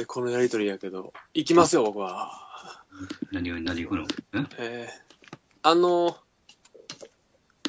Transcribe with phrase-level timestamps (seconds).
[0.00, 2.48] 回このやりとりやけど、行きますよ、僕は。
[3.32, 4.06] 何を、何行くの？
[4.34, 4.46] え？
[4.58, 5.28] えー、
[5.62, 6.16] あの、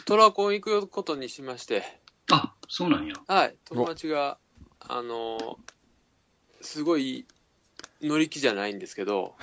[0.05, 1.83] トラコン行くことにしまして、
[2.31, 3.15] あ、そうなんや。
[3.27, 4.37] はい、友達が、
[4.79, 5.59] あの、
[6.61, 7.25] すごい
[8.01, 9.35] 乗り気じゃないんですけど、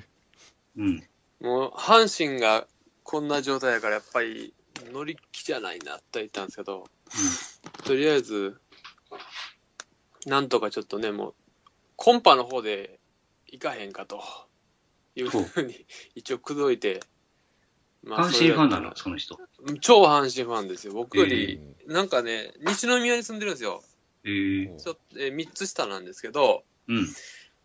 [0.76, 1.06] うん。
[1.40, 2.66] もう阪神が
[3.02, 4.54] こんな状態やから、やっぱり
[4.92, 6.88] 乗り気じゃないなって言ったんですけど、
[7.84, 8.60] とりあえず、
[10.24, 11.34] なんとかちょっとね、もう、
[11.96, 13.00] コンパの方で
[13.46, 14.22] 行かへんかと
[15.14, 17.00] いうふうに一応口説いて、
[18.04, 19.36] ま阪神ファンなの、その人。
[19.36, 19.46] ら
[19.80, 20.92] 超阪神ファンですよ。
[20.92, 23.82] 僕よえり、なんかね、西宮に住んでるんですよ。
[24.24, 27.06] えー、ちょっと、えー、3つ下なんですけど、うん。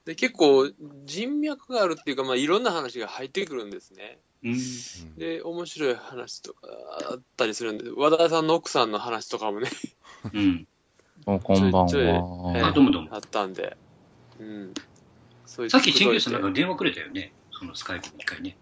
[0.06, 0.68] で結構
[1.06, 4.20] 人脈があるっていうか、まあ、いろんな話が入ってくるんですね。
[4.44, 5.16] うん。
[5.18, 6.68] で、面白い話とか
[7.12, 9.70] あったりするんで、和田さんの奥さんの話とかもね、
[10.34, 10.68] うん。
[11.28, 11.90] おこんばんは。
[11.94, 13.10] えーあ、どうもどうも。
[13.12, 13.78] あったんで、
[14.42, 14.74] うん。
[15.46, 17.32] そういうさっき、チンギスさんなんか電話くれたよね。
[17.52, 18.58] そのスカイプに一回ね。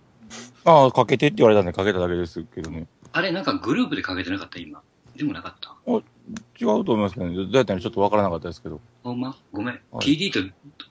[0.66, 2.88] ああ、かけてって言われたんでかけただけですけどね。
[3.14, 4.82] あれ、なんかグループでかけてなかった、今。
[5.16, 5.76] でもなかった？
[5.92, 7.36] 違うと思いますけどね。
[7.36, 8.80] どうやったのちょっとわからなかったですけど。
[9.04, 9.36] ほんま？
[9.52, 9.82] ごめん。
[9.92, 10.40] はい TD と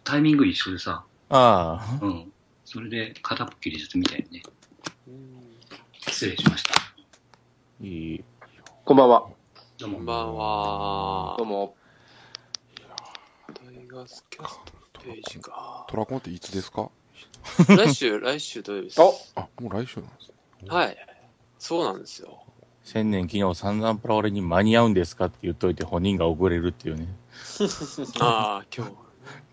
[0.05, 1.05] タイミング一緒でさ。
[1.31, 2.33] ああ、うん。
[2.65, 4.43] それで片っぽ切りずつみたいね。
[5.07, 5.39] うん
[6.01, 6.75] 失礼しました。
[7.81, 8.25] いい。
[8.85, 9.29] こんばんは。
[9.79, 9.97] どうも。
[9.97, 11.47] こんばんはどう。
[11.47, 11.75] も。
[13.55, 15.87] タイガースキャストページか。
[15.89, 16.91] トラコンっていつですか？
[17.69, 19.01] 来週、 来週土曜日です。
[19.01, 20.69] おあ、もう来週なんですね。
[20.69, 20.97] はい。
[21.59, 22.43] そうなんですよ。
[22.85, 27.07] 千年昨日散々プラオレに間に合うんですかって言っといて本人が遅れるっていうね。
[28.21, 28.93] ああ、今日。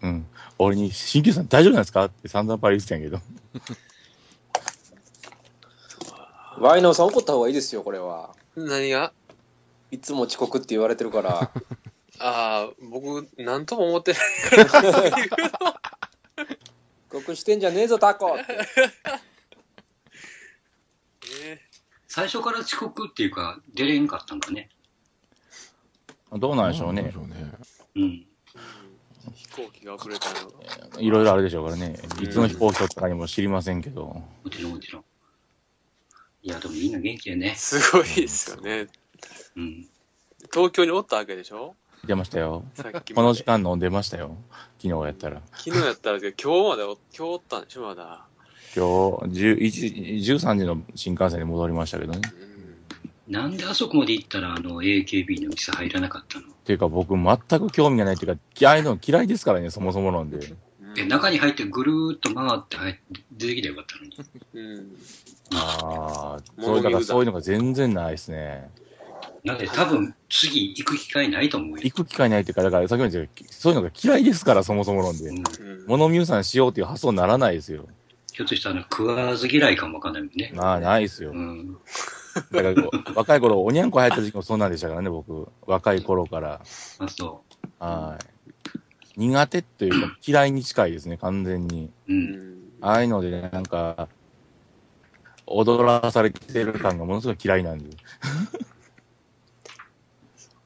[0.04, 0.28] うん。
[0.58, 2.06] 俺に、新旧さん大丈夫なんですか？
[2.06, 3.22] って散々パラ言ってたんやけど。
[6.60, 8.34] ワイナオさん怒った方がいいですよ、これは。
[8.56, 9.12] 何が？
[9.92, 11.52] いつも遅刻って言われてるから。
[12.20, 14.20] ああ、僕、なんとも思ってな
[14.58, 15.50] いから。
[17.10, 18.46] 遅刻してんじゃねえぞ、タコって。
[21.44, 21.62] え
[22.08, 24.70] 最初から遅刻っていうか、出れんかったんかね。
[26.32, 27.52] どうなんでしょうねうね。
[27.96, 28.04] うん。
[28.04, 28.28] うん
[29.34, 31.02] 飛行機が遅れたの。
[31.02, 31.96] いろいろあるでしょうからね。
[32.22, 34.04] いつの飛行機とかにも知りませんけど。
[34.04, 35.04] もちろんもちろん。
[36.44, 37.56] いや、でもみんな元気やね。
[37.56, 38.88] すごいですよね。
[39.56, 39.88] うん。
[40.54, 41.76] 東京におったわけでしょ？
[42.06, 42.64] 出ましたよ。
[42.74, 43.14] さっきまで。
[43.14, 44.36] この時間飲んでましたよ。
[44.82, 45.42] 昨日やったら。
[45.54, 48.26] 昨日やったらですけど、今日までお、今日おったんでしょ、まだ。
[48.76, 48.84] 今
[49.30, 52.22] 日、11 13時の新幹線に戻りましたけどね。
[53.28, 53.34] うん。
[53.34, 56.48] なんであそこまで行ったら、あの、AKB の店入らなかったの？
[56.48, 60.54] っていうか僕全く興味がないっていうか、嫌いの嫌いですからね、そもそもなんで。
[60.98, 63.02] え、中に入ってぐるーっと回って入って
[63.34, 64.76] 出てきたらよかったのに。
[64.78, 64.96] うん。
[65.54, 68.70] ああ、そう、だからそういうのが全然ないですね。
[69.46, 71.78] なんで多分次行く機会ないと思うよ。
[71.84, 75.34] 行く機会ないっていうか、だから先ほど言ったそういうのが嫌いですから、そもそもなんでう。
[75.34, 75.44] ん、うん。
[75.86, 77.86] 物見さんしようっていう発想にならないですよ。
[78.34, 80.52] ひょっとしたら食わず嫌いかもわかんないもんね。
[80.58, 81.36] ああ、ないですよう。
[81.36, 81.78] ん。
[82.52, 85.48] だから 若い頃、おにゃんこ流行った時期もそんなんでしたからね、僕。
[85.68, 86.62] 若い頃から。
[87.00, 87.44] あ、そ
[87.78, 88.18] は
[89.16, 89.20] い。
[89.20, 91.92] 苦手っていうか、嫌いに近いですね、完全に。
[92.08, 92.12] う。
[92.12, 92.16] う。
[92.16, 92.56] うんん。
[92.82, 94.10] ああいうので、なんか、
[95.48, 97.96] 踊らされてる感がものすごい嫌いなんで。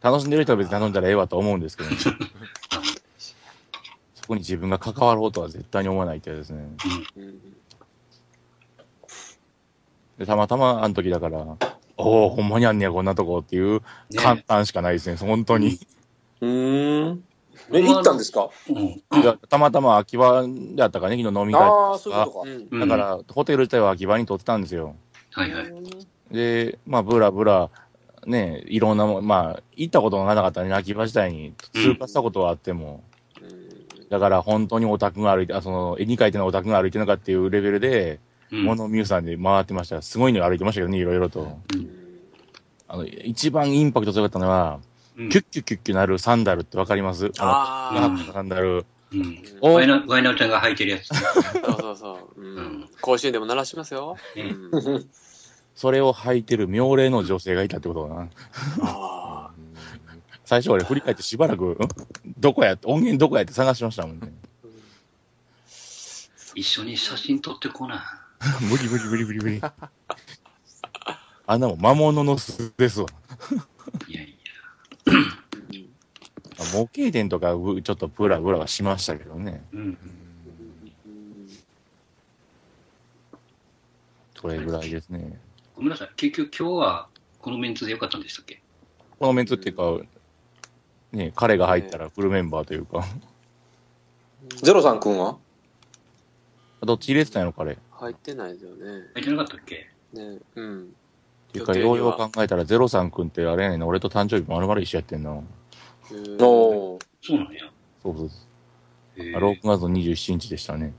[0.01, 1.97] 楽しんでる人は別に頼んだらええわと思うんですけど、ね、
[4.15, 6.69] そこに自分が関わろうとは絶対に思わないってやつですね。
[7.17, 7.39] うん。
[10.17, 11.45] で、たまたまあの時だから、
[11.97, 13.81] おおほんまにあんねや、こんなとこっていう
[14.17, 15.79] 簡単しかないですね、本当に。
[16.41, 17.23] うーん。
[17.73, 18.49] え、行ったんですか？
[18.69, 18.77] うん。
[18.77, 20.45] いやたまたま秋葉
[20.75, 21.61] であったかね、昨日飲み会。
[21.63, 22.79] ああ、そういうことか。
[22.79, 24.95] だから、ホテル自体は秋葉に取ってたんですよ。
[25.31, 25.73] はいはい。
[26.31, 27.69] で、まあ、ブラブラ、
[28.25, 33.09] ね、いろんなもん、まあ、行ったことがなかったね、秋葉自体に通過したことはあっても、うん
[34.09, 38.19] だから本当にオタクが歩いて、あその、絵に描いてのオタクが歩いてるのかっていうレベルで、
[38.51, 38.63] うん。
[38.65, 40.01] モノミューさんで回ってました。
[40.01, 41.41] すごいの歩いてましたけどね、いろいろと。
[41.41, 41.89] うん
[42.87, 44.79] あの、一番インパクト強かったのは、
[45.15, 48.85] うんキュッキュッキュッキュなるサンダルってわかりますああの、サンダル。
[49.13, 49.43] うん。
[49.61, 51.07] おワイナ、ワイナちゃんが履いてるやつ。
[51.07, 52.41] そうそうそう。
[52.41, 52.89] ううんん。
[53.01, 54.15] 甲子園でも鳴らしますよ。
[54.35, 55.09] ねうん。
[55.79, 59.51] それを履いてる妙齢の女性がいたってことだな。
[60.43, 61.77] 最初俺振り返ってしばらく、ん？
[62.37, 64.29] どこや、音源どこやって探しましたもんね。
[66.53, 68.03] 一緒に写真撮ってこな。
[68.69, 69.61] 無理無理無理無理無理。
[71.47, 73.07] あんなもん魔物の巣ですわ。
[74.09, 74.37] いやい
[75.07, 75.13] や。
[76.73, 79.63] 模型店とかうちょっとブラブラはしましたけどね。
[79.71, 79.97] うん。
[84.35, 85.39] それぐらいですね。
[85.79, 86.09] ごめんなさい。
[86.17, 87.07] 結局今日は
[87.39, 88.61] このメンツでよかったんでしたっけ？
[89.17, 89.97] このメンツっていうか、
[91.13, 93.05] ね、彼が入ったらフルメンバーというか、
[94.61, 95.37] ゼロさんくんは？
[96.81, 97.71] どっち入れてたんやろ、彼。
[97.71, 99.07] っ入ってないですよね。
[99.13, 99.89] 入ってなかったっけ？
[100.11, 100.93] ねうん。
[101.53, 105.31] ていうか、ようよう考えたら、ゼロさんくんってあれやねんな、俺と誕生日丸々一緒やってんな。
[105.31, 107.71] へーおーそうなんや。
[108.03, 108.27] そうそう
[109.15, 110.93] へえあ6月27日でしたね。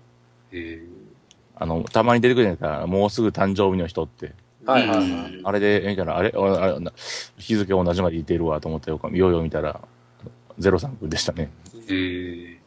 [0.53, 0.83] へえ
[1.57, 4.33] あの、たまに出てくるじゃないですか、もうすぐ誕生日の人って。
[4.71, 5.35] はいはいはい。
[5.35, 6.33] うんあれで、ええから、あれ？
[6.37, 6.93] ああな
[7.39, 9.81] 日付同じまでいてるわと思ってようよう見たら、
[10.59, 11.51] ゼロさんくんでしたね。
[11.89, 12.61] へえ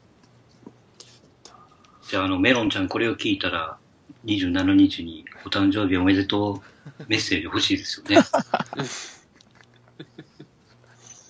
[2.10, 3.78] じゃあ、あの、メロンちゃんこれを聞いたら、
[4.26, 6.62] 27日にお誕生日おめでとう
[7.08, 8.24] メッセージ欲しいですよね。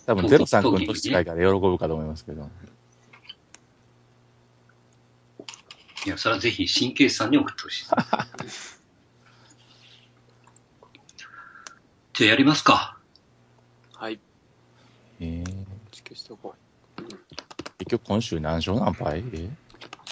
[0.05, 2.49] 多分、ゼロさんくんと近いから喜ぶかと思いますけど。
[6.05, 7.85] いや、それはぜひ神経質さんに送ってほしい。
[12.13, 12.95] じゃあやりますか。
[13.95, 14.19] はい。
[15.19, 16.54] えー、チケしとこ
[17.80, 19.24] 結局今週何勝何敗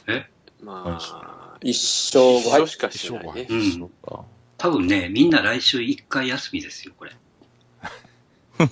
[0.07, 0.25] え？
[0.62, 0.65] う。
[0.65, 3.45] まあ、一生一5敗緒しかしてないね。
[3.48, 4.25] うんそうか。
[4.57, 7.12] 多分ね、みんな来週1回休みですよ、これ。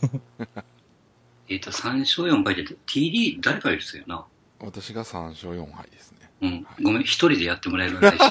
[1.50, 4.25] えっと、3勝4敗で、TD 誰かですよな。
[4.60, 6.18] 私が3勝4敗ですね。
[6.42, 6.66] うん。
[6.82, 8.25] ごめん、一人でやってもらえる 来週。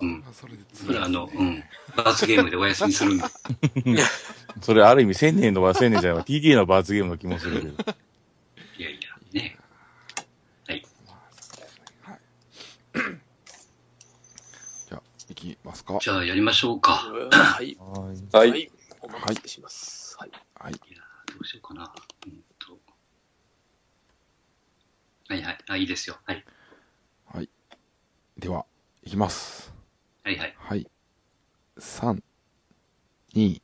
[0.00, 0.46] うんそ
[0.92, 1.62] れあの、うん。
[1.96, 3.24] 罰ゲームでお休みするんで。
[4.60, 6.24] それある意味千年のは千年じゃないわ。
[6.24, 7.92] TT の罰ゲームの気もするけど。
[8.78, 9.58] いやいや、ね。
[10.66, 10.86] はい。
[14.88, 15.98] じゃあ、いきますか。
[16.00, 16.92] じゃあやりましょうか。
[16.92, 17.76] はい。
[17.78, 18.20] はい。
[18.32, 18.38] は。
[18.40, 18.70] はいい。
[19.00, 20.16] お任せします。
[20.18, 20.30] はい。
[20.54, 20.72] はい。
[20.72, 21.92] いやーどうしようかな。
[22.26, 22.78] うんと。
[25.28, 25.58] はいはい。
[25.68, 26.18] あ、いいですよ。
[26.24, 26.44] はい。
[27.26, 27.48] はい。
[28.38, 28.66] では、
[29.02, 29.75] いきます。
[30.26, 30.54] はいはい。
[30.58, 30.90] はい。
[31.78, 32.22] 3、
[33.34, 33.62] 2、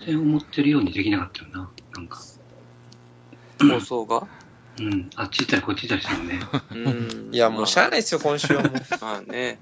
[0.00, 1.70] 全然思ってるようにできなかったよな。
[1.94, 2.18] なんか。
[3.60, 4.26] 放送が？
[4.80, 5.10] うん。
[5.16, 6.40] あっち行ったりこっち行ったりしてもね。
[6.70, 7.34] うん。
[7.34, 8.72] いや、もうしゃあないですよ、今週はもう。
[9.00, 9.58] まあね、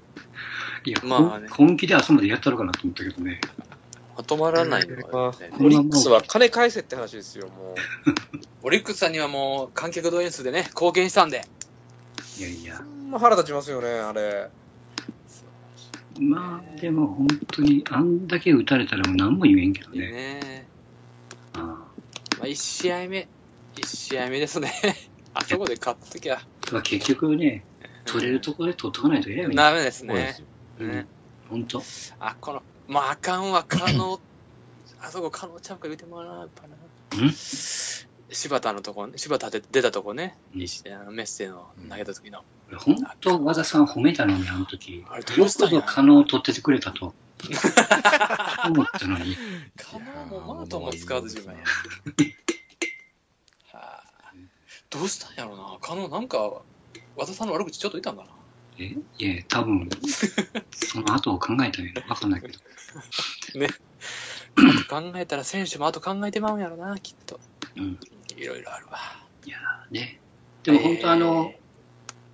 [0.85, 3.41] いや、まあねほん本気で朝までやったのかなと思ったけどね。
[4.15, 5.51] まとまらないのがね。
[5.59, 7.75] オリックスは金返せって話ですよ、も
[8.63, 11.45] オリックスさんにはもう観客動員数でね、貢献したんで。
[12.39, 12.77] いやいやう。。
[12.77, 14.49] ほんま腹立ちますよね、あれ。
[16.19, 20.11] まあ、でも本当に、あんだけ打たれたらもう何も言えんけどね。
[20.11, 20.67] ね
[21.53, 21.87] あま
[22.41, 23.27] あ、1試合目、
[23.75, 24.71] 1試合目ですね。
[25.33, 27.63] あそこで勝ったときは、あまあ結局ね、
[28.05, 29.55] 取れるところで取っとかないと嫌よね。
[29.55, 30.41] ダメですねそうです。
[30.83, 30.87] よ。
[30.87, 31.07] ね
[31.49, 31.83] 本当。
[32.19, 34.19] あ、この、まあ、あかんわ、可能、
[35.01, 37.27] あそこ可能ちゃうか言うてもらわな、やっぱな。
[37.27, 37.29] ん
[38.29, 42.43] 柴田のとこ、柴田で出たとこね、うんいあのメッセの投げた時の。
[42.77, 45.05] 本当、和田さん褒めたのに、あの時。
[45.09, 47.13] あれどよくうしたんやぞ可能を取っててくれたと。
[48.65, 49.37] 思ったのに。
[49.77, 51.63] 可能もマートも使わず自分や。
[53.71, 54.33] はあ、
[54.89, 55.77] どうしたんやろな。
[55.81, 56.61] 可能なんか、
[57.15, 58.37] 和田さんの悪口ちょっと言ったんかな。
[58.79, 58.95] え？
[59.17, 59.89] いや、多分、
[60.71, 62.59] その後を考えたんやわかんないけど。
[64.89, 67.39] 考えたら選手もあと考えてまうんやろな、きっと。
[67.75, 67.99] うん。
[68.37, 68.97] いろいろあるわ。
[69.45, 70.19] いやーね。
[70.63, 71.59] でも本当あの、え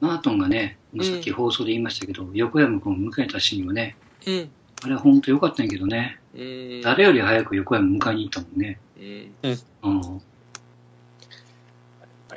[0.02, 3.96] マートンがね、うんさっき放送で言いましたけど、横山君を迎えたシーンはね、
[4.28, 4.50] うん。
[4.84, 6.20] あれは本当良かったんやけどね。
[6.36, 6.82] うん。
[6.82, 8.80] 誰より早く横山迎えに行ったもんね。
[9.00, 9.34] うん。
[9.84, 10.02] うん。
[10.02, 10.20] は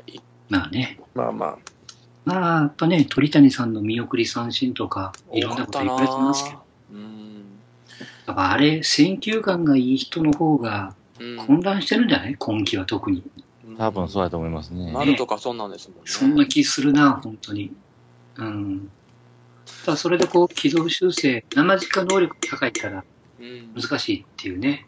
[0.07, 0.21] い。
[0.49, 1.01] まあね。
[1.15, 1.59] まあまあ。
[2.25, 6.63] まあ、やっぱね、鳥谷さんの見送り三振とか、いろんなこと言われてますけど。
[6.93, 7.45] うん。
[8.27, 11.37] やっぱあれ、選球眼がいい人の方がうん。
[11.47, 12.37] 混乱してるんじゃない？
[12.39, 13.23] 今季は特に。
[13.79, 14.91] 多分そうだと思いますね。
[14.93, 16.03] 丸とかそんなんですもんね。
[16.07, 17.73] そんな気するな、本当に。
[18.37, 18.91] うん。
[19.85, 23.05] ただそれでこう、軌道修正、生時間能力が高いから
[23.41, 23.75] うん。
[23.75, 24.87] 難しいっていうね。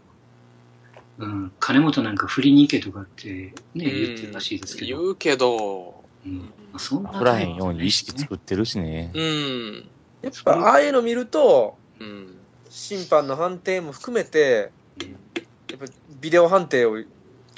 [1.19, 1.53] うん。
[1.59, 5.03] 金本なんか振りに行けとかってね、言ってるらしいですけど。
[5.03, 6.39] 言うけど、うん。
[6.39, 9.11] まあそんな振らへんように意識作ってるしね。
[9.15, 9.89] うん。
[10.23, 12.35] やっぱ、ああいうの見ると、うん。
[12.71, 14.71] 審判の判定も含めて、
[15.71, 15.87] やっぱ
[16.21, 17.03] ビデオ判定を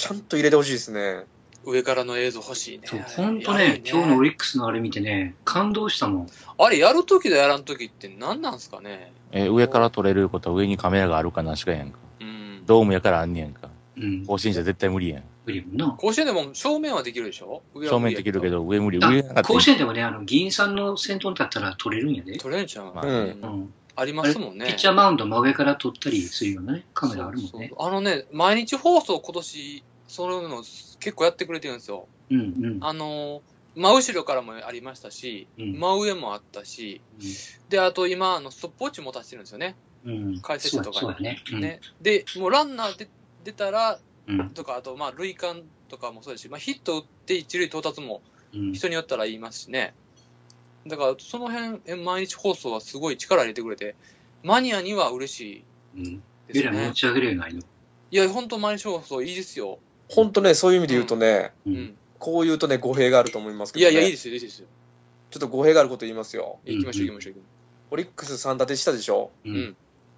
[0.00, 1.26] ちゃんと入れてほしいですね。
[1.62, 2.84] 上からの映像欲しいね。
[2.86, 6.26] そう、本当ね、今日のオリックスのあれ見てね、感動したもん。
[6.56, 11.98] あれ、やるときとやらんときって何なんすかねえー上から撮れることは上にカメラがあるかなしかやんか。
[12.20, 12.62] うん。
[12.64, 13.68] ドームやからあんねやんか。
[13.98, 14.24] うん。
[14.24, 15.22] 甲子園じゃ絶対無理やん。
[15.44, 15.90] 無理もんな。
[15.90, 17.62] 甲子園でも正面はできるでしょ？
[17.74, 18.98] 正面できるけど、上無理。
[19.04, 22.38] あ上なかった甲子園でもね、あの、議員さんの先頭に立ったら取れるんやで。
[22.38, 22.94] 取れんじゃん。
[22.94, 23.74] まあねうん。
[23.96, 24.64] ありますもんね。
[24.66, 27.50] ピッチャーマウンド真上から撮ったりするようなね、カメラあるもんね。
[27.50, 32.08] そうそうあのね、毎日放送今年、そういうの結構やってくれてるんですよ。
[32.30, 32.78] うんうん。
[32.80, 33.42] あの、
[33.76, 37.00] 真後ろからもありましたし、うん真上もあったし、
[37.68, 39.76] で、あと今、あの、ストップウォッチも出してるんですよね。
[40.04, 40.40] うん。
[40.40, 41.42] 解説とかそうだそうだね。
[41.52, 41.80] うんね。
[42.00, 43.08] で、もうランナーで
[43.44, 44.50] 出たら、うん。
[44.50, 48.20] とか、あと、まあ、塁間とかもそうですし、まあ、ヒット打って一塁到達も
[48.52, 48.72] うん。
[48.72, 49.94] 人によったら言いますしね。
[50.88, 53.94] だから、その辺、え毎日放送はすごい力入れてくれて、
[54.42, 55.64] マニアには嬉し
[55.96, 56.04] うん。
[56.04, 56.94] いですねベラ持。
[56.94, 57.46] ち上げの？
[57.46, 59.78] いや、本当毎日放送いいですよ。
[60.10, 61.70] ほんとね、そういう意味で言うとね、う。
[61.70, 61.96] うんん。
[62.18, 63.92] こう言うとね、語弊があると思いますけど、ね。
[63.92, 64.66] いやいや、いいですよ、いいですよ。
[65.30, 66.58] ちょっと語弊があること言いますよ。
[66.64, 67.42] 行きましょう、うん行きましょう。
[67.92, 69.30] オリックス3立てしたでしょ？
[69.44, 69.48] う。
[69.48, 69.76] うんん。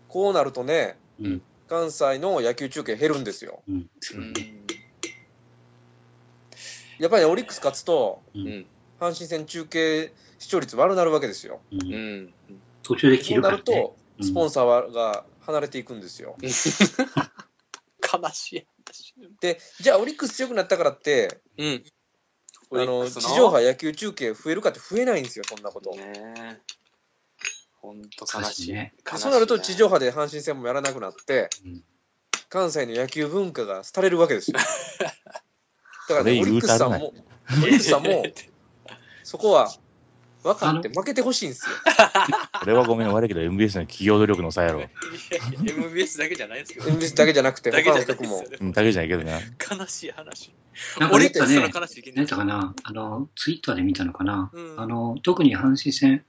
[0.08, 1.42] こうなるとね、うん。
[1.68, 3.62] 関西の野球中継減るんですよ。
[3.68, 3.88] うん。
[6.98, 8.20] やっぱりねオリックス勝つと。
[8.34, 8.64] 阪
[9.00, 11.60] 神戦中継視聴率悪なるわけですよ。
[11.72, 11.76] う。
[11.76, 12.34] うんん。
[12.82, 13.62] 途中で切そうるからね。
[13.64, 16.36] なると、スポンサーが離れていくんですよ。
[16.42, 16.46] 悲
[18.32, 18.66] しい話。
[19.40, 21.84] で、じゃあオリックス強くなったからって、うん。
[22.72, 25.90] あの、地上波野球中継増えるかって増えないんですよ、そんなこと。
[25.90, 26.60] ねえ。
[27.80, 28.72] ほんと悲しい。
[28.72, 31.82] ねでそうなると地上波で阪神戦もやらなくなって、うん
[32.52, 34.58] 関西の野球文化が廃れるわけですよ。
[35.00, 37.12] だからね、オリックスさんも、オ
[37.66, 38.22] リックスさんも、
[39.24, 39.72] そこは
[40.42, 41.74] 分かって負けてほしいんですよ。
[42.62, 44.78] これはごめん悪いけど MBS の企業努力の差やろ。
[44.78, 46.88] いやいや MBS だけじゃないですけど。
[46.90, 48.58] MBS だけじゃなくて、だけ他の局もじゃないですよ。
[48.60, 49.40] うんだけじゃないけどな。
[49.78, 50.54] 悲しい話。
[51.00, 54.50] なんかね、ねスの悲しい現何実だかな、あの、ツイッターで見たのかな？
[54.52, 56.24] うんあの、特に阪神戦、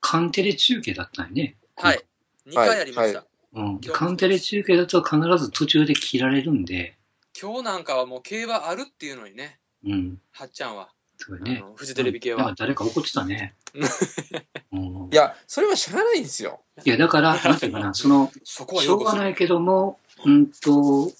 [0.00, 1.56] カンテレ中継だったんよね。
[1.76, 2.04] はい。
[2.48, 3.24] 2回やりました。
[3.54, 3.80] うん。
[3.80, 6.96] カンテレ中継だと必ず途中で切られるんで、
[7.40, 10.18] 今日なんかはもう競馬あるっていうのにね、うん。
[10.32, 10.90] はっちゃんは。
[11.16, 11.66] そうねあ。
[11.66, 12.54] のフジテレビ系は。
[12.56, 13.54] 誰か怒ってたね。
[14.72, 16.60] うんいや、それはしゃあないんですよ。
[16.84, 21.12] いや、だから、 なんていうかな、その、そこはしょうがないけども、うんと、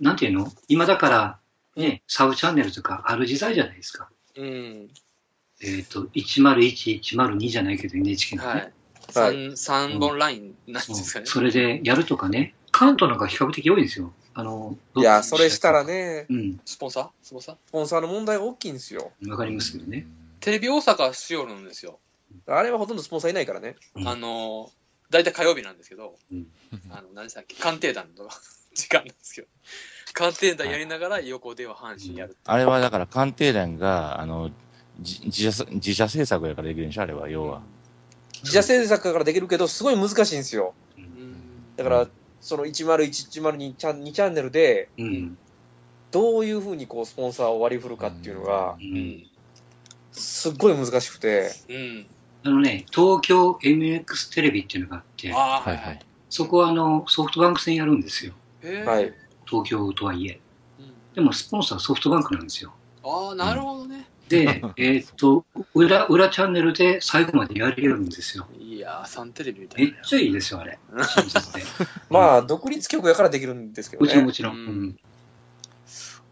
[0.00, 0.52] なんていうの？
[0.68, 1.38] 今だから、
[1.76, 4.08] ね、サブチャンネルとかある時代じゃないですか。
[4.36, 4.90] うん。
[5.60, 8.48] えっ、と、101、102じゃないけど NHK のね。
[8.48, 8.72] はい。
[9.10, 11.26] 三三本ラインなんですかね。
[11.26, 14.12] それでやるとかね、関東なんか比較的多いんですよ。
[14.34, 15.84] あの、いや、それしたら。
[15.84, 17.08] ね、うん、スポンサー？
[17.22, 17.56] スポンサー？
[17.66, 19.12] スポンサーの問題が大きいんですよ。
[19.28, 20.06] わかりますよね。
[20.40, 21.98] テレビ大阪しよるんですよ。
[22.46, 23.76] あれはほとんどスポンサーいないからね。
[23.94, 24.70] うんあの、
[25.10, 26.46] 大体火曜日なんですけど、うん
[26.90, 27.54] あの、何でしたっけ？
[27.56, 28.28] 鑑定団の
[28.74, 29.46] 時間なんですけど、
[30.14, 32.36] 鑑定団やりながら横では阪神やる。
[32.44, 34.50] あれはだから鑑定団が、あの、
[35.00, 37.02] じ自社、自社制作やからできるんでしょ？
[37.02, 37.62] あれは、要は。
[38.42, 40.74] 自社制作からできるけど、すごい難しいんですよ。
[40.98, 41.34] うん
[41.76, 42.08] だから、
[42.44, 45.38] その101、102チャン2チャンネルで、うん。
[46.10, 48.76] どういうふうにこう、スポンサーを割り振るかっていうのが。
[50.12, 52.06] すっごい難しくて、うん。
[52.44, 56.00] あのね、東京 MX テレビっていうのがあって、はいはい。
[56.28, 58.34] そこはあの、ソフトバンク戦やるんですよ。
[58.84, 59.14] はい。
[59.46, 60.38] 東京とはいえ。
[60.78, 62.74] うんでも、スポンサーはソフトバンクなんですよ。
[63.02, 64.06] ああ、なるほどね。
[64.28, 68.46] で、 えっと、裏、裏チャンネルで最後までやれるんですよ。
[68.58, 69.92] いやー、サンテレビみためっ。
[70.02, 70.78] ちゃいいですよ、あれ。
[72.10, 74.06] まあ、独立局やからできるんですけどね。
[74.06, 74.54] もちろんもちろん。
[74.54, 74.98] ううんん。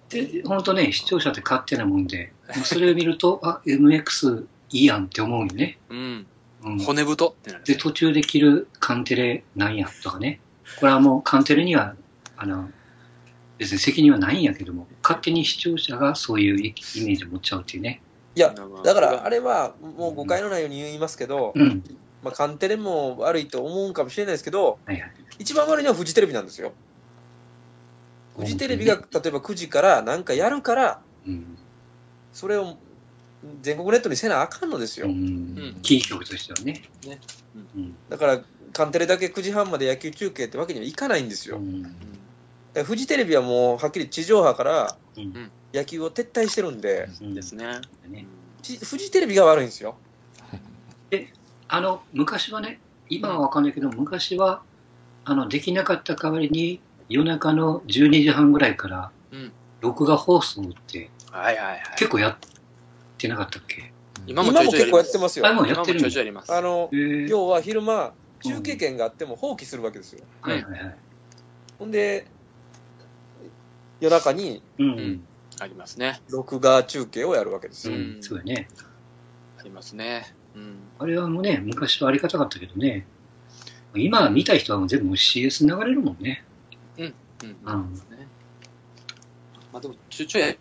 [0.08, 2.32] で、本当ね、視聴者って勝手なもんで、
[2.64, 5.78] それを見ると、 あ、MX いいやんって思うよね。
[5.88, 6.26] うん。
[6.64, 6.78] うん。
[6.78, 7.64] 骨太ってなる。
[7.64, 10.40] で、途中で切るカンテレなんやとかね。
[10.78, 11.94] これはもうカンテレには、
[12.36, 12.70] あの、
[13.62, 18.02] 別に責任はないんやけども、勝手に視聴者がそういうイイメージを持っちゃうっていうね。
[18.34, 18.52] いや、
[18.82, 21.84] だからあれは、もう誤解のないように言いますけど、うん。
[22.24, 25.12] まあ、カンテレも悪いと思うんかもしれないですけど、はいはい。
[25.38, 26.72] 一番悪いのはフジテレビなんですよ。
[28.36, 31.56] フジテレビが例えば9時からなんかやるから、うん。
[32.32, 32.76] それを
[33.60, 35.06] 全国ネットにせなあかんのですよ。
[35.06, 35.78] うん。
[35.82, 36.82] キー局としてはね。
[37.06, 37.20] ね
[37.76, 37.94] うん。
[38.08, 38.40] だから、
[38.72, 41.56] カンテレだけ9時半まで野球中継ってわけにはいかないんですよ。
[41.56, 41.96] だうん。
[42.84, 45.50] フジテレビはもうはっきり地上波からうん。
[45.74, 47.80] 野球を撤退してるんで、うんですね。
[48.08, 48.26] ね
[48.60, 49.96] ちフジテレビが悪いんですよ。
[51.68, 54.62] あの、昔はね、今はわかんないけど、昔は、
[55.24, 61.82] あの、できなかった代わりに、夜中の12時半ぐらいからうん、録画放送ってはいはいはい。
[61.96, 62.36] 結構やっ
[63.18, 63.92] てなかったっけ？
[64.26, 65.46] 今も結構やってますよ。
[65.46, 66.40] あ、もうや今もちょってる。
[66.48, 68.12] あの、要は昼間、
[68.42, 70.24] 中継権があっても放棄するわけですよ。
[70.42, 70.96] はいはいはい。
[71.78, 72.26] ほんで、
[74.02, 74.90] 夜中にうん。
[74.90, 75.24] うん
[75.60, 76.20] ありますね。
[76.30, 77.94] 録画中継をやるわけですよ。
[77.94, 78.68] うん、そうやね。
[79.58, 80.34] ありますね。
[80.56, 80.78] うん。
[80.98, 83.06] あれはもうね、昔はありがたかったけどね、
[83.94, 86.42] 今見た人はもう全部もう CS 流れるもんね。
[86.96, 87.04] うん。
[87.04, 87.12] うん
[87.50, 87.56] ね
[89.72, 90.56] まあでも、ちょいちょいやっ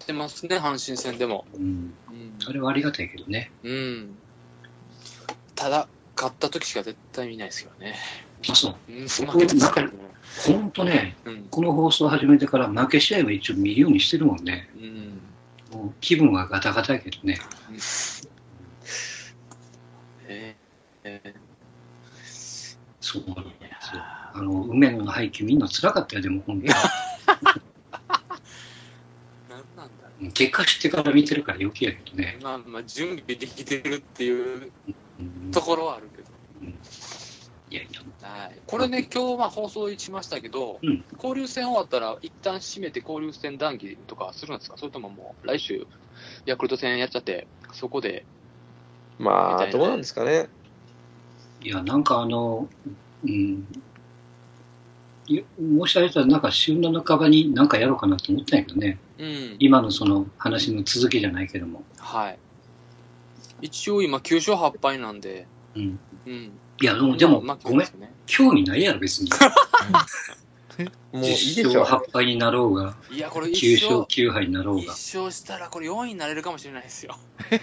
[0.00, 1.46] てますね、阪神戦でも。
[1.54, 1.62] うん。
[1.62, 3.50] うんあれはありがたいけどね。
[3.62, 4.14] うん。
[5.54, 7.94] ただ、勝った時しか絶対見ないですけどね。
[8.50, 8.76] あ、そう。
[8.88, 9.90] うん、僕なんか
[10.46, 11.46] ほんとね、うん。
[11.50, 14.68] この放送を始めてから負け試合は一応見るようにしてるもんね。
[14.76, 15.20] うん。
[15.78, 17.38] もう気分はガタガタやけどね。
[20.28, 20.68] えー
[21.04, 21.34] え
[23.00, 24.02] そうなんですよ。
[24.02, 26.74] あの、梅野の配球みんな辛かったよ、でも本当ー、
[29.48, 30.32] なんなんだろに。
[30.32, 32.44] 結果知ってから見てるから余計やけどねう。。
[32.44, 34.70] まあまあ、準備できてるっていう
[35.20, 36.28] うんところはあるけど。
[37.70, 37.97] いやいや、
[38.28, 45.86] はい、これね、今日まあ放送しましたけど、うん交流戦終わったら、一旦閉めて交流戦談義とかするんですか、それとももう来週、
[46.46, 48.24] ヤクルト戦やっちゃって、そこで、
[49.18, 50.48] まあ、どうなんですかね。
[51.60, 52.68] いや、なんかあの、
[53.24, 53.66] うん。
[55.26, 58.98] いやもしあれたら、なんか週の半ばになんかやろうかなと思ったんやけどね。
[59.18, 61.82] うん、今のその話の続きじゃないけども。
[61.98, 62.38] はい。
[63.60, 65.98] 一応今、9勝8敗なんで、うん。
[66.26, 66.52] うん。
[66.80, 68.00] いや、でも、でもまあごめん。
[68.00, 69.30] ね興味ないやろ、別に。
[71.12, 71.80] もういい10でしょ。
[71.80, 74.92] 勝8敗になろうが、いや、これ9一勝勝、9敗になろう一が。
[74.92, 77.18] 勝したらこれ4位になれるかもしれないですよ。
[77.50, 77.60] いや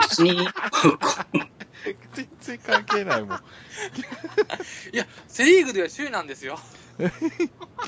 [0.00, 0.48] 別に、
[2.14, 3.36] 全然関係ないもん。
[4.92, 6.58] いや、セリーグでは首位なんですよ。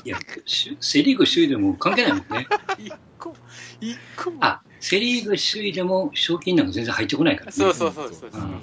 [0.03, 2.47] いや、しセリーグ首位でも関係ないもんね。
[2.77, 3.35] 一個、
[3.81, 4.37] 一個も。
[4.41, 7.53] あ、セリーグ首位でも賞金なんか全然入ってこないからね。
[7.53, 8.29] そうそうそうそう。
[8.33, 8.61] うん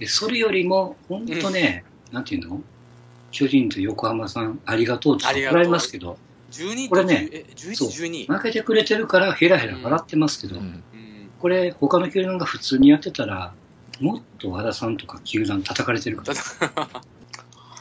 [0.00, 2.60] でそれよりも、本当ね、なんていうの？
[3.30, 6.18] 巨人と横浜さん、ありがとうって怒られますけど、
[6.50, 8.34] 12これねえ、そう11、12。
[8.36, 10.84] 負けてくれてるからヘラヘラ笑ってますけど、うんうん
[11.38, 13.54] これ他の球団が普通にやってたら、
[14.00, 16.34] もっと和田さんとか球団叩かれてるから。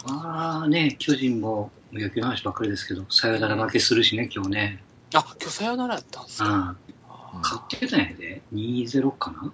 [0.08, 4.84] あ あね、巨人も野球の話ばっかりですけど、サヨナラ負けするしね、今日ね。
[5.14, 6.46] あ、今日さよならやったんですか？
[6.46, 6.76] あ
[7.10, 8.42] ああ勝ってたんやで。
[8.54, 9.52] 2-0かな？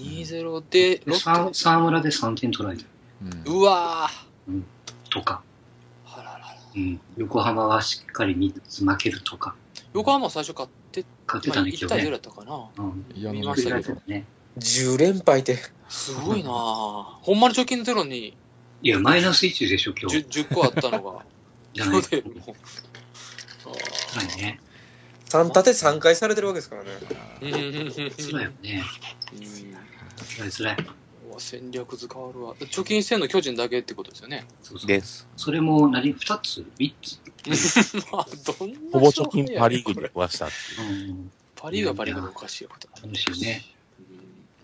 [0.00, 2.84] 2-0で、でロさッ沢村で3点取られた
[3.22, 4.08] うんテ、うわ
[5.10, 6.56] とか、ーあららら。
[6.74, 9.54] うん、横浜はしっかり3つ負けるとか、
[9.92, 12.10] 横浜最初勝って、まあ、勝ってたね、1対0今日ね。
[12.12, 12.68] だったかな。
[12.78, 13.04] うん。
[13.14, 14.02] いや、見飲ましたけどみたけど。
[14.06, 14.24] ね。
[14.58, 15.58] 10連敗って。
[15.88, 16.52] すごいなぁ。
[16.52, 18.36] ほんまに貯金ゼロに
[18.82, 20.18] いや、マイナス1でしょ、今日。
[20.18, 21.24] 10, 10個あったのが。
[21.74, 22.02] じゃない。
[22.02, 22.54] でもう
[24.14, 24.60] 辛いね。
[25.28, 26.90] 3立て3回されてるわけですからね。
[27.42, 28.82] うんうんうんうん辛いよね。
[30.24, 30.76] 辛い辛い。
[31.28, 32.54] うわ戦略図変わるわ。
[32.54, 34.46] 貯金してんの巨人だけってことですよね。
[34.62, 34.86] そうそう。
[34.86, 35.26] です。
[35.36, 37.20] それも何、2つ ?3 つ
[38.12, 38.26] まあ、
[38.58, 41.10] どんなほぼ貯金パリーグに勝敗やねんこれ食わしたっていう。
[41.10, 41.32] うん。
[41.56, 42.94] パリーグはパリーグでおかしいことだ。
[43.02, 43.64] 楽しいよね。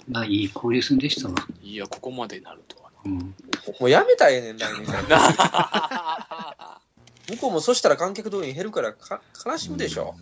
[0.09, 1.35] うまあ、いい交流戦でしたわ。
[1.35, 3.19] んいや、ここまでなるとはうん。
[3.19, 3.35] も
[3.83, 5.03] うやめたらええねん、来年から。
[5.03, 6.81] な。
[7.29, 10.15] 向こうもそしたら観客動員減るからか悲しむでしょ。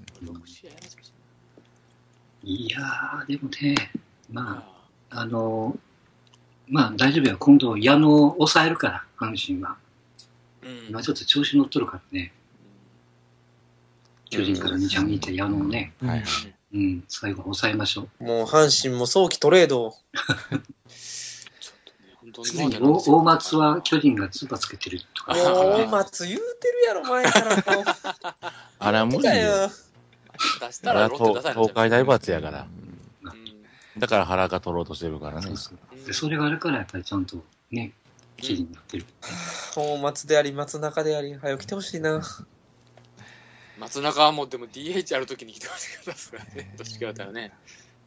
[2.43, 3.93] いやー、でもね、
[4.31, 4.74] まあ、
[5.15, 5.77] あの、
[6.69, 7.37] まあ大丈夫よ。
[7.39, 9.77] 今度、矢野を抑えるから、阪神は。
[10.63, 12.33] うん今ちょっと調子乗っとるからね。
[14.31, 16.25] 巨人から2着にいた矢野をね、はいはい。
[16.75, 18.25] うん、最後抑えましょう。
[18.25, 19.95] もう阪神も早期トレードを。
[22.25, 25.35] に大大松は巨人がツバつけてるとか。
[25.35, 27.85] 大松言うてるやろ、前からもう。
[28.81, 29.35] あら、無理よ。
[29.35, 29.71] よ。
[30.61, 32.67] 出したらあら、ロッテ出さない東海大罰やから。
[33.97, 35.57] うんだから腹が取ろうとしてるからねそう。
[35.57, 37.93] そうでそれがあるから、やっぱりちゃんとね、
[38.37, 39.05] 記事になってる。
[39.77, 42.21] 大松であり、松中であり、早く来てほしいな。
[43.79, 46.75] 松中はもうでも DH あるときに来てほしかったですからね。
[46.77, 47.53] どっちかだったらね。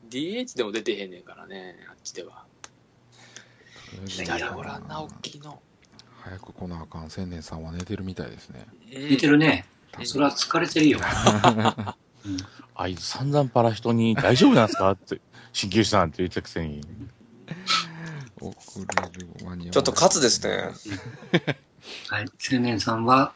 [0.10, 2.46] DH でも出てへんねんからね、あっちでは。
[4.06, 5.62] 左おらんな、大きいの。
[6.22, 8.66] 早く来なあかん千年さんは寝てるみたいですね。
[8.92, 9.66] 寝てるね。
[10.04, 11.00] それは疲れてるよ。
[12.26, 12.38] うん
[12.80, 15.20] あいつ散々パラ人に大丈夫なんですかって、
[15.58, 16.82] 鍼灸師さんって言ったくせに。
[18.40, 20.72] 遅れる間に合わないちょっとカツですね。
[22.10, 22.26] はい。
[22.54, 23.34] 青年さんは、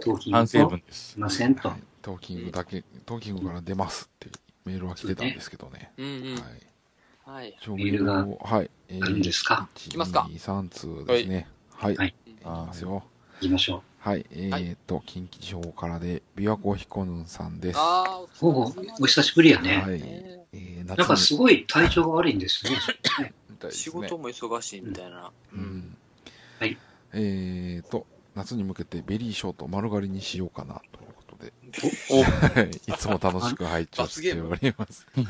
[0.00, 1.20] トーキング反省ですい。
[1.20, 1.76] ませんとは。
[1.76, 4.30] いトーキングだけ、トーキングから出ますって
[4.64, 5.90] メールは来てたんですけどね。
[5.96, 6.34] うんうん。
[6.34, 6.62] はい。
[7.24, 7.56] はい。
[7.66, 8.70] メールがをはい。
[8.86, 11.48] えあるんですか？1、きますか2、3通ですね。
[11.74, 11.96] はい。
[11.96, 13.02] はいいきますよ。
[13.40, 14.24] 行きましょはい。
[14.30, 17.78] えーっと、近畿地方からで、琵琶湖彦 nun さんです。
[17.78, 18.28] ああ、う。
[18.38, 19.78] ほぼ、お久しぶりやね。
[19.78, 20.00] はい。
[20.00, 22.78] ねえー、夏なんかすごい体調が悪いんですよね。
[23.50, 25.30] みたいです仕ね事も忙しいみたいな。
[25.52, 25.96] うん。
[26.58, 26.78] はい。
[27.12, 31.52] えーっと、夏に向けてベリーショート丸刈りにしようかなということで、
[32.10, 35.06] お、はいいつも楽しく拝聴しております。
[35.12, 35.22] こ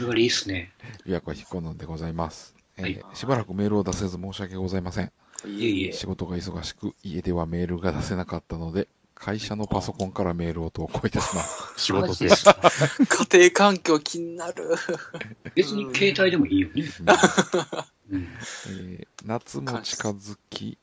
[0.00, 0.72] れはいいっすね。
[1.04, 2.54] 琵琶湖彦 nun でございます。
[2.76, 5.12] えーはいしばらくメールを出せず申し訳ございません。
[5.48, 5.92] いえいえ。
[5.92, 11.74] 仕事が忙しく、家ではメールが出せなかったので、会社のパソコンからメールを投稿いたします。
[11.80, 12.56] 仕事ですか
[13.30, 14.74] 家庭環境気になる。
[15.54, 16.84] 別に携帯でもいいよね。
[18.10, 18.28] うん。
[18.66, 20.78] えー夏も近づき、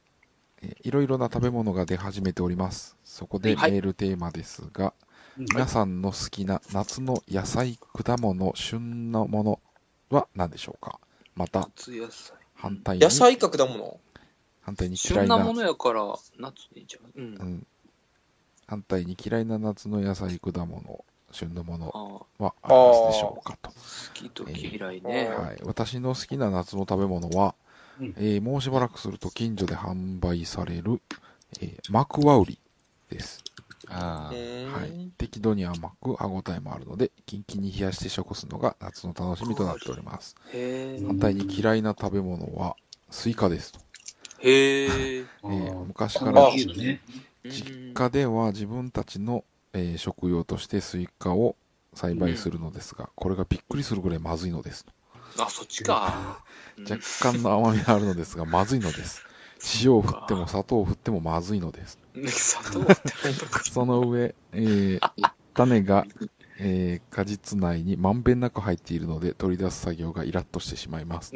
[0.61, 2.95] えーいろいろな食べ物が出始めております。
[3.03, 4.93] そこでメはいールテーマですが、
[5.37, 9.59] うん皆さんの好きな夏の野菜、果物、旬のもの
[10.09, 10.99] は何でしょうか？
[11.35, 12.37] また、夏野菜。
[12.55, 13.99] 反対に、野菜か果物？
[14.61, 16.03] 反対に嫌旬ないな、ものやから、
[16.37, 17.09] 夏にいいんちゃう。
[17.13, 17.21] う。
[17.21, 17.67] うんん、
[18.67, 21.87] 反対に嫌いな夏の野菜、果物、旬のもの
[22.39, 23.69] はありますでしょうかと。
[23.71, 23.75] 好
[24.13, 25.29] きと嫌いね。
[25.29, 27.55] はい、私の好きな夏の食べ物は、
[27.99, 31.01] うんえーもうしばらくすると近所で販売される、
[31.61, 32.59] えーマクワウリ
[33.09, 33.43] です。
[33.89, 34.79] ああ。
[34.79, 35.09] はい。
[35.17, 40.35] 適度に甘く歯ごたえもあるので、キンキンに冷やして食すのが夏の楽しみとなっております。
[41.07, 42.75] 反対に嫌いな食べ物は
[43.09, 43.79] スイカですと。
[44.41, 45.25] へえ。
[45.43, 46.51] えー昔かあら。
[47.45, 51.55] 実家では自分たちの、えー食用としてスイカを
[51.93, 54.91] 栽培するのですが、これがびっくりするぐらいまずいのですと。
[55.43, 56.43] あ、そっちか。
[56.77, 56.97] うん若
[57.33, 59.25] 干の甘みがあるのですが、 まずいのです。
[59.83, 61.99] 塩を振っても砂糖を振ってもまずいのです。
[63.71, 66.05] その上、えー種が、
[66.59, 71.33] えー果実内にまんべんなく入っているので、取り出す作業がイラッとしてしまいます。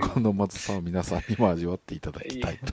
[0.00, 2.72] このまずさを皆さんにも味わっていただきたいと、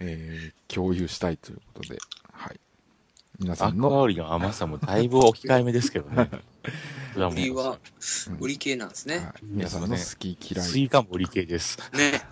[0.00, 1.98] えー共有したいということで、
[2.32, 2.60] はい。
[3.38, 6.30] 皆さアクんの、アリの甘さもだいぶ置き換えめですけどね。
[7.14, 7.78] 果売り物は、
[8.40, 9.16] 売り系なんですね。
[9.18, 11.78] はい皆さんの好き嫌い、スイカも売り系です。
[11.92, 12.22] ね。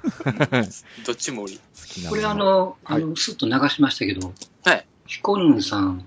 [1.07, 1.59] どっちも売り。
[1.59, 4.33] 好きなこれもあの、はいあの、スッと流しましたけど、
[4.65, 4.87] はい。
[5.07, 6.07] ヒコヌンさん、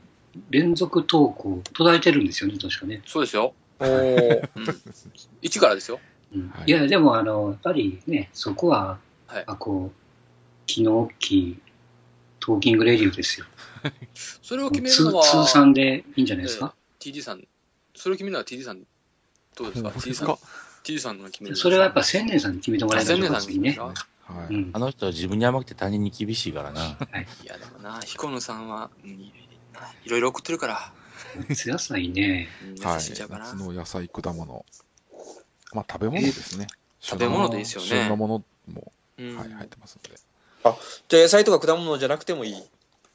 [0.50, 3.02] 連続投稿途絶えてるんですよね、確かね。
[3.06, 3.54] そうですよ。
[3.80, 4.66] おーうん。
[5.42, 6.00] 一からですよ。
[6.34, 9.98] うんはいいや、でもあの、やっぱりね、そこは、はいあこう、
[10.66, 11.60] 気の大きい
[12.40, 13.46] トーキングレディオですよ。
[14.42, 16.74] それを決める通のは、通算でいいんじゃないですか？
[17.02, 17.48] えー TD さん。
[17.96, 18.82] それを決めるのは TD さん、
[19.56, 20.38] どうですか ?TD ですかさん。
[20.84, 23.94] TD さんが決めるのそれはやっぱ千年さんに決めてもらいましょうか、千年さん次ね。
[24.26, 24.54] はい。
[24.54, 26.82] うんあの人は自分に甘くて他人に厳しいからな。
[26.84, 26.88] い
[27.46, 29.32] や、でもな、彦野さんは、うん
[30.04, 30.92] いいろいろ送ってるから、
[31.50, 32.48] 夏野菜ね。
[32.78, 33.00] うんはい。
[33.00, 34.66] 夏の野菜、果物。
[35.74, 36.68] まあ、食べ物ですね。
[37.00, 40.18] 食べ物でいいですよね旬のものも、うんはい、入ってますので。
[41.08, 42.64] じゃあ野菜とか果物じゃなくてもいい？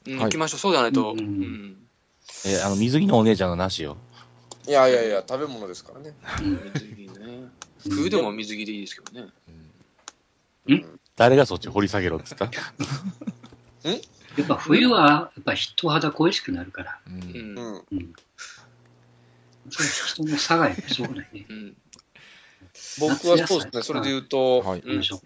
[0.05, 0.59] 行きましょう。
[0.59, 1.15] そうじゃないと。
[2.45, 3.97] え、あの、水着のお姉ちゃんのなしよ。
[4.67, 6.13] いやいやいや、食べ物ですからね。
[6.41, 7.49] うん水着ね。
[7.89, 9.29] 冬でも水着でいいですけどね。
[10.67, 12.59] うん誰がそっち掘り下げろって言った？
[14.37, 16.99] やっぱ冬は、やっぱ人肌恋しくなるから。
[17.07, 17.09] う。
[17.09, 17.83] うん。
[17.91, 18.13] うん
[19.69, 21.45] 人の差がやっぱしょうがないね。
[21.47, 21.77] うん。
[22.99, 24.79] 僕はそうですね、それで言うと、はい。
[24.79, 25.21] うんでしょ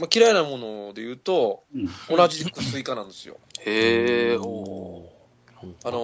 [0.00, 2.16] まあ、嫌いなもので言うと、うん。
[2.16, 3.38] 同じくスイカなんですよ。
[3.60, 5.04] へえ、お
[5.84, 5.98] あの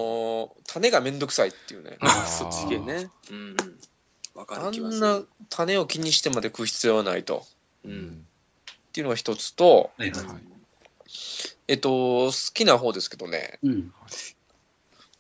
[0.46, 1.98] ー種がめんどくさいっていうね。
[2.26, 3.10] そっち系ね。
[3.30, 3.56] うん。
[4.34, 4.70] わかあ。
[4.70, 7.44] んな種を気にしてまで食う必要はないと。
[7.84, 7.88] う。
[7.88, 8.26] うんん。
[8.90, 10.26] っていうのが一つと、はいはい。
[11.70, 11.74] はい。
[11.74, 13.92] えっと、好きな方ですけどね、うん。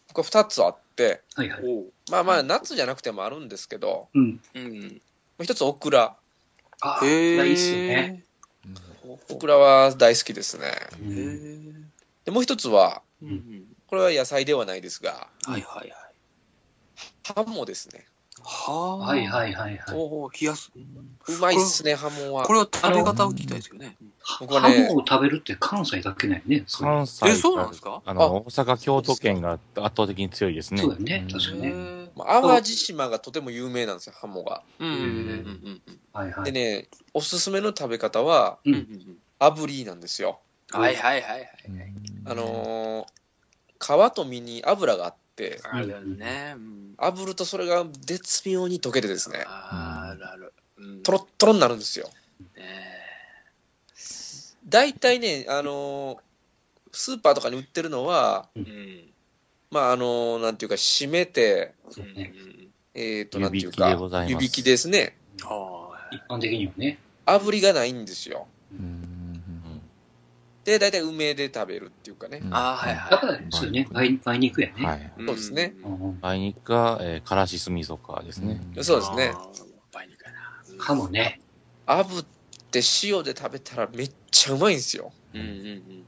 [0.08, 1.62] 僕は二つあって、はいはい。
[2.10, 4.40] まあまあ、夏じゃなくてもあるんですけど、うん。
[4.54, 5.00] うん。
[5.42, 6.16] 一つオクラ。
[6.82, 8.24] ああ、いいっすよね。
[8.24, 8.30] うん
[9.02, 10.70] オクラは大好きですね。
[12.24, 13.64] で、もう一つは、うん。
[13.86, 15.94] これは野菜ではないですが、はいはいはい。
[17.24, 18.06] ハモですね。
[18.42, 18.96] はあ。
[18.98, 19.96] はいはいはいはい。
[19.96, 20.70] おお、冷やす。
[21.28, 22.52] うまいっすね、ハモはこ。
[22.54, 23.96] れは食べ方を聞きたいですけどね。
[24.22, 26.64] ハ僕はねモを食べるって関西だけないね。
[26.66, 28.02] そう関西え、そうなんですか？
[28.04, 30.90] あの、大阪、京都県が圧倒的に強いですねそう。
[30.90, 31.26] だよね。
[31.30, 31.68] 確かね。
[31.68, 34.62] へまあ淡路島がとても有名なんですよ、ハモが。
[34.78, 36.52] うんうんうんうんはいはい。
[36.52, 40.38] でね、おすすめの食べ方は、うんうんうんうん炙りなんですよ。
[40.70, 41.48] はいはいはいはい。
[42.26, 43.06] あのー
[44.12, 45.19] 皮と身に油があって、
[45.70, 46.54] あるね。
[46.56, 50.52] うん炙るとそれが絶妙に溶けてですね、あるある。
[50.76, 52.08] うんトロットロになるんですよ。
[52.56, 52.64] ね
[54.68, 56.18] 大体ね、あのー
[56.92, 59.10] スーパーとかに売ってるのは、うん。
[59.70, 61.74] まあ、あのーなんていうか、締めて、
[62.14, 62.32] ね。
[62.94, 65.16] えっ、と、なんていう湯引きでかございま、す湯引きですね。
[65.42, 66.98] は一般的にはね。
[67.26, 68.48] 炙りがないんですよ。
[68.72, 69.19] うん
[70.70, 72.40] で、大体梅で食べるっていうかね。
[72.42, 73.86] うんあーはいはいだから、そうよね。
[73.90, 74.86] 梅梅肉やね。
[74.86, 75.12] はい。
[75.18, 75.26] い。
[75.26, 78.60] そうですねうん梅肉か、えー、からし酢味噌かですね。
[78.76, 79.34] うんそうですね。
[79.94, 80.38] 梅肉やな。
[80.78, 81.40] ハモね。
[81.86, 82.26] 炙っ
[82.70, 85.12] て塩で食べたらめっちゃうまいんですよ。
[85.34, 86.04] うんうんうん。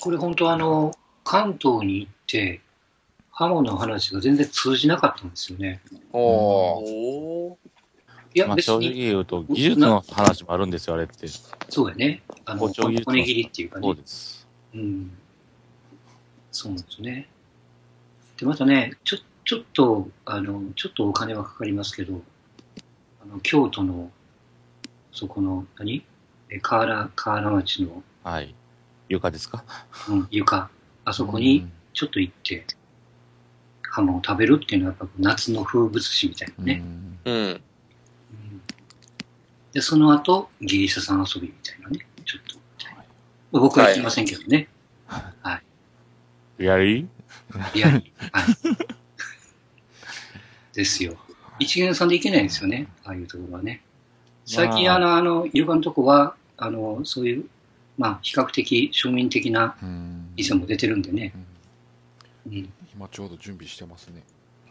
[0.00, 0.92] これ本当あの、
[1.24, 2.60] 関東に行って、
[3.30, 5.80] ハモの話が全然通じなかったんですよね。
[6.12, 6.84] おー。
[6.84, 7.77] おー。
[8.34, 11.26] いや、まあ、正直言うと、技術の話もあるんですよ、あれって。
[11.68, 12.22] そうやね。
[12.44, 14.00] あの、骨切りっていうかそうね。
[14.00, 14.46] です。
[14.74, 15.10] うん。
[16.52, 17.28] そうなんですね。
[18.36, 22.20] で、またね、ちょ、ちょっと、あの、ちょっとお金はかかりますけど、
[23.22, 24.10] あの、京都の、
[25.12, 26.04] そこの、何？
[26.50, 28.54] え、河原、河原町の、はい。
[29.08, 29.64] 床ですか？
[30.08, 30.70] うん、床、
[31.04, 32.66] あそこにちょっと行って、
[33.82, 36.82] ハモを食べるっていうのはやっぱ夏の風物詩みたいなね。
[37.24, 37.32] うん。
[37.32, 37.60] うん
[39.78, 42.42] で、その後、芸者さん遊びみたいなね、ちょっ
[43.52, 43.60] と。
[43.60, 44.68] 僕は行きませんけどね。
[46.58, 47.06] やり
[47.74, 48.12] リアルに。
[48.32, 48.44] はい。
[50.74, 51.16] ですよ。
[51.60, 53.84] 一元さんで行けないですよね、ああいうところはね。
[54.44, 57.44] 最近、まああの、あの、床のとこは、あの、そういう、
[57.96, 61.32] まあ、比較的庶民的なうん店も出てるんでね。
[62.46, 64.24] うんうん、今ちょうど準備してますね。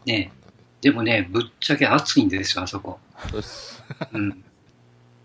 [0.06, 0.34] ね
[0.82, 3.00] でもね、ぶっちゃけ暑いんですよ、あそこ。
[4.12, 4.44] うん。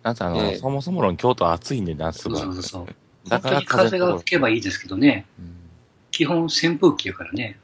[0.02, 2.40] なんせあの、ええそもそも論京都暑いんで、夏そうが。
[2.40, 2.86] そうそう。
[3.28, 5.62] だから風が吹けばいいですけどね、うん
[6.12, 7.58] 基本扇風機やからね。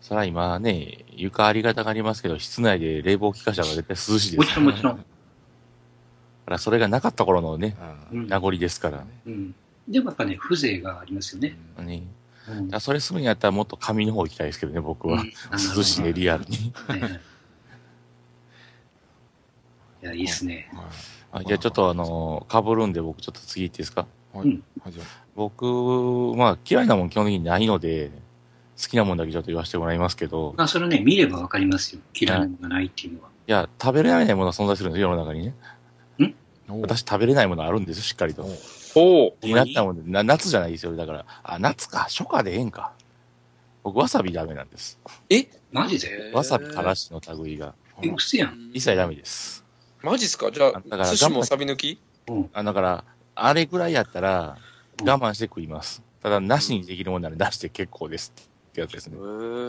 [0.00, 4.96] そら今ね、床ありがたがありますけど、室内で冷房効かしたら絶対涼しいですもちろんもちろん。
[4.96, 5.04] だか
[6.46, 7.76] らそれがなかった頃のね、
[8.10, 9.04] 名残ですから。
[9.26, 9.54] うん。
[9.88, 11.56] でもやっぱね、風情がありますよね。
[11.78, 12.02] うんね、
[12.48, 12.80] うん。
[12.80, 15.24] それするんやったらもっと紙の方行きたいですけどね、僕は。
[15.76, 16.72] 涼しいね、リアルに。
[20.02, 20.68] はいや、いいっすね。
[20.72, 20.84] はい
[21.32, 24.06] あじゃあちょっとあの、被るんで僕ちょっと次行っていいですか？
[24.34, 24.60] はい
[25.36, 25.64] 僕、
[26.36, 28.10] まあ嫌いなもん基本的にないので、
[28.80, 32.00] 好きなもんだけちょっと言わせてもらいますけど、まあ、それね、見ればわかりますよ。
[32.20, 33.28] 嫌いなものがないっていうのは。
[33.46, 35.54] いや、食べれないものが存在するんですよ、世の中にね。
[36.68, 38.42] おう私食べれないものあるんですよ、しっかりと。
[38.42, 39.32] おー。
[39.40, 40.96] 気になったもんで、な夏じゃないですよ。
[40.96, 42.92] だから、あ、夏か、初夏でええんか。
[43.84, 44.98] 僕、わさびダメなんです。
[45.70, 46.32] マジで？
[46.34, 47.74] わさびからしの類が。
[48.02, 48.70] え、うせやん。
[48.74, 49.59] 一切ダメです。
[50.02, 50.50] マジっすか？
[50.50, 51.98] じゃだからあ、寿司もサビ抜き？
[52.52, 54.70] あだから、あれぐらいやったら、うん
[55.02, 56.02] 我慢して食います。
[56.22, 59.16] ただ、なしにできるもんなら出して結構ですってやつですね。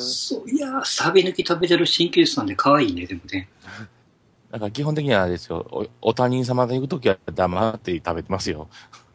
[0.01, 3.47] そう、いやー、サビ抜き食べてる鍼灸師さんで可愛いね、でもね。
[4.51, 8.67] だから基本的にはあれですよ、おお他人様が行くときは黙って食べてますよ。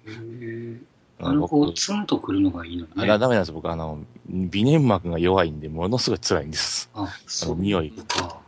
[0.06, 0.78] へー
[1.20, 3.06] ああの、こう、僕、ツンとくるのがいいのあね。
[3.06, 6.88] ダメなんです僕、あの、微粘膜が弱いんで、ものすごい辛いんです。
[6.94, 8.40] あ、そう匂いか。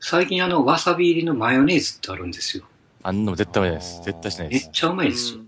[0.00, 2.64] 最近あの、わさび入りのマヨネーズってあるんですよ。
[3.02, 4.02] あんなの絶対ダメです。
[4.02, 4.64] 絶対しないです。
[4.64, 5.38] めっちゃうまいですよ。
[5.38, 5.46] うん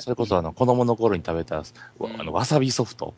[0.00, 1.64] それこそあの、子供の頃に食べた、わ
[2.00, 3.14] うんあの、わさびソフト。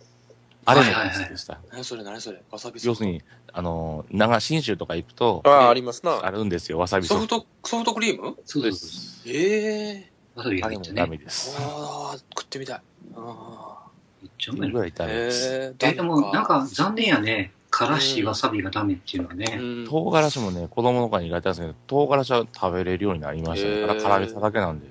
[0.65, 1.59] あれも好きでした。
[1.73, 2.41] 何それ何それ？
[2.51, 6.25] わさび要するに、あの、長信州とか行くとあ、あ、ありますな。
[6.25, 7.37] あるんですよ、わさびソフト。
[7.37, 8.37] ソフト、ソフトクリーム？
[8.45, 9.23] そうです。
[9.27, 10.39] ええう。
[10.39, 11.01] わさびあれも入ってね。
[11.03, 11.57] ダメです。
[11.59, 12.81] ああ、食ってみたい。
[13.17, 13.79] あ
[14.23, 14.75] めっちゃうまいの。
[14.75, 15.09] ぐらいダあ。
[15.09, 15.49] メです。
[15.53, 17.53] ええ、でもなんか残念やね。
[17.73, 19.59] からしわさびがダメっていうのはね。
[19.59, 23.75] うん唐辛子もね、子供の頃に苦手なんですけど、唐辛子は食べれるようになりましたね。
[23.77, 24.87] へーただ唐揚げただけなんで。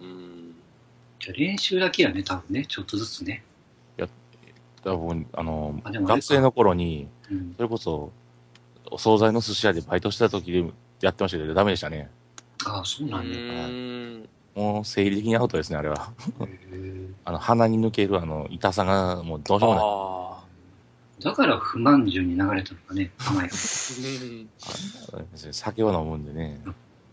[0.00, 0.54] うん
[1.20, 2.64] じゃあ練習だけやね、多分ね。
[2.66, 3.44] ちょっとずつね。
[3.98, 4.10] だか
[4.84, 7.54] ら僕、あの、学生の頃に、うん。
[7.56, 8.10] それこそ、
[8.90, 10.64] お惣菜の寿司屋でバイトした時で
[11.00, 12.08] やってましたけど、ダメでしたね。
[12.64, 13.38] ああ、そううなんだ。
[13.38, 14.28] ん。
[14.54, 16.12] もう生理的にアウトですね、あれは。
[17.24, 20.27] あの、鼻に抜けるあの、痛さがもうどうしようもない。
[21.20, 23.50] あだから不満順に流れたのかね、甘い
[25.52, 26.60] 酒を飲むんでね。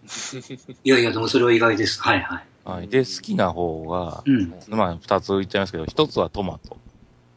[0.84, 2.02] いやいや、でもそれは意外です。
[2.02, 2.46] はいはい。
[2.64, 2.88] はい。
[2.88, 4.54] で、好きな方が、うん。
[4.70, 6.78] まあ、二つ言っちゃいますけど、一つはトマト。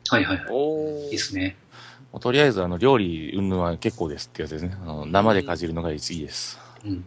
[0.09, 0.47] はいはいはい。
[0.51, 1.57] おいいっすね。
[2.21, 4.77] とりあえず、あの、料理、うんぬんは結構ですってやつですね。
[4.83, 6.59] あの生でかじるのがいいです。
[6.85, 7.05] うん。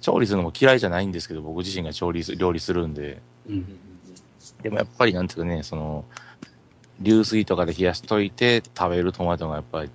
[0.00, 3.20] 調理するのも嫌いじゃないんですけど、僕自身が調理す、料理するんで。
[3.48, 3.78] うん。
[4.62, 6.04] でもやっぱりなんていうかね、その、
[7.00, 9.90] 流水とかで冷やしといて食べるトマトがやっぱり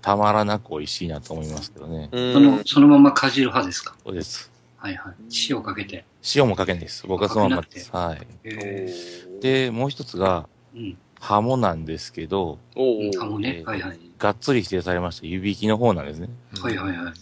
[0.00, 2.08] たまらなく美味しいなと思いますけどね。
[2.12, 3.94] うんその、そのままかじる派ですか？
[4.04, 4.50] そうです。
[4.76, 5.14] はいはい。
[5.50, 6.04] 塩かけて。
[6.34, 7.06] 塩もかけないです。
[7.06, 7.90] 僕はそのままです。
[7.94, 8.26] はい。
[8.44, 8.94] え
[9.40, 10.98] で、もう一つが、ー、うん。
[11.20, 13.62] ハモなんですけど、おうん、かもねえ。
[13.64, 13.98] ーはいはい。
[14.18, 16.28] がっつり指定されました湯引きの方なんですね。
[16.60, 17.12] はいはいは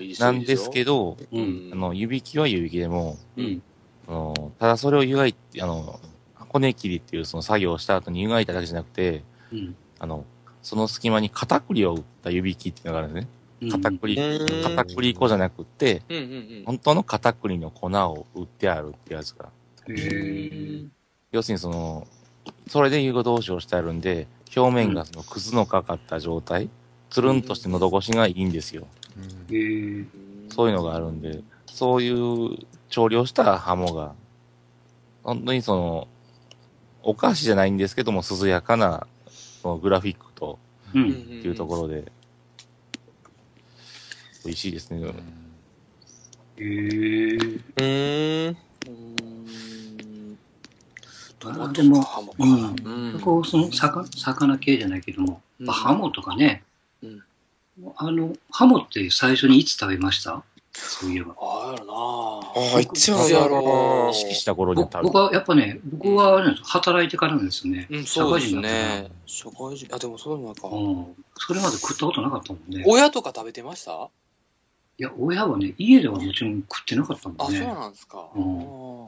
[0.00, 0.04] い。
[0.10, 0.14] い。
[0.18, 1.38] なんですけど、う。
[1.38, 1.72] うんん。
[1.72, 3.62] あの、湯引きは湯引きでも、うん。
[4.08, 6.00] あのただそれを湯がいて、あの、
[6.52, 9.76] 骨切りっていうその作業をした後に湯がいただけじゃなくて、うん。
[9.98, 10.24] あの、
[10.62, 13.28] その隙間に片栗を打った湯引きっていうのがあるんですね。
[13.62, 19.50] うん片栗、うん片栗粉じゃなくって、うんうん本当の片栗の粉を売ってあるってやつが。
[21.30, 22.06] 要するにその、
[22.68, 26.68] それで湯通しをしてあるんで、表面がそのくずのかかった状態、
[27.08, 28.86] つるんとして喉越しがいいんですよ。
[30.48, 34.14] そういうのがあるんで、そういう調理をしたハモが、
[35.22, 36.08] 本当にその、
[37.02, 39.06] お菓子じゃないんですけども、涼やかな、
[39.62, 40.58] そのグラフィックと。
[40.90, 42.12] っていうところで、
[44.44, 45.00] 美味しいですね。
[46.58, 48.56] へーうーん。
[51.44, 51.62] うん。
[51.62, 52.36] あでもハモか。
[52.40, 52.76] うん
[53.14, 56.62] うんこう、その、魚、魚系じゃないけども、うんまあハモとかね、
[57.02, 57.22] うん
[57.96, 60.44] あの、ハモって最初にいつ食べました？
[60.74, 61.34] そういえば。
[61.38, 67.86] ああ、やろなああ、一番やろ意識した頃には僕はやっぱね、僕は働いてからなんですよね。
[67.90, 69.10] うん、社そうですね。
[69.26, 70.68] 社会人、あ、でもそういうのか。
[70.68, 71.14] うん。
[71.36, 72.84] それまで食ったことなかったもんね。
[72.86, 74.08] 親とか食べてました？
[74.98, 77.66] いや、親はね、家ではもちろん食ってなかったもあ、そうんね。
[77.66, 78.28] なんですか。
[78.34, 79.06] うん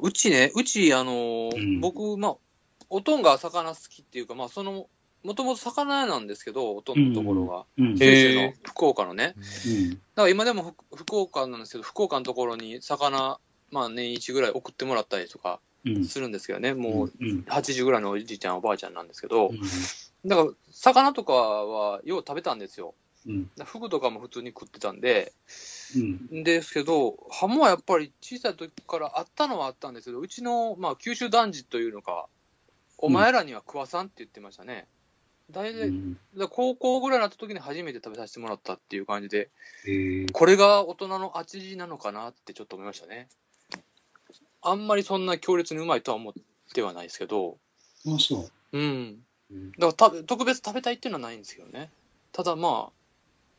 [0.00, 2.36] うちね、うち、あのーうん僕、まあ、
[2.88, 4.86] おとんが魚好きっていうか、まあ、その、
[5.24, 7.64] もともと魚屋なんですけど、おとんのところが。
[7.78, 7.98] うん。
[7.98, 9.34] 九州の福岡のね。
[9.36, 9.90] うん。
[9.90, 13.38] だから今でも福福岡なんですけど、福岡のところに魚、
[13.70, 16.04] まあ年一ぐらい送ってもらったりとかうん。
[16.04, 17.44] するんですけどね、もううん。
[17.48, 19.60] 80ぐらいのおじいちゃん、おばあちゃんなんですけど、うん。
[20.28, 22.94] だから魚とかはよう食べたんですよ。
[23.64, 25.32] フグとかも普通に食ってたんで、
[25.96, 25.98] う
[26.38, 26.42] ん。
[26.42, 32.26] ですけど、ハモはやっぱり小さい時からあったのはあったんですけど、うちの、まあ、九州男児というのか、
[32.98, 34.86] お前らには食わさんって言ってましたね。
[35.52, 36.18] 大体、うん。
[36.50, 39.50] 高校ぐらいになった時に初めて食べさせてもらったっていう感じで、
[39.86, 43.28] えー、これが大人の味なのかなってちょっと思いましたね。
[44.62, 46.32] あんまりそんな強烈にうまいとは思っ
[46.74, 47.58] てはないですけど、
[48.06, 48.78] あ、そう。
[48.78, 49.18] うん。
[49.50, 51.90] うんだから特別食べたいっていうのはないんですけどね。
[52.32, 52.90] ただま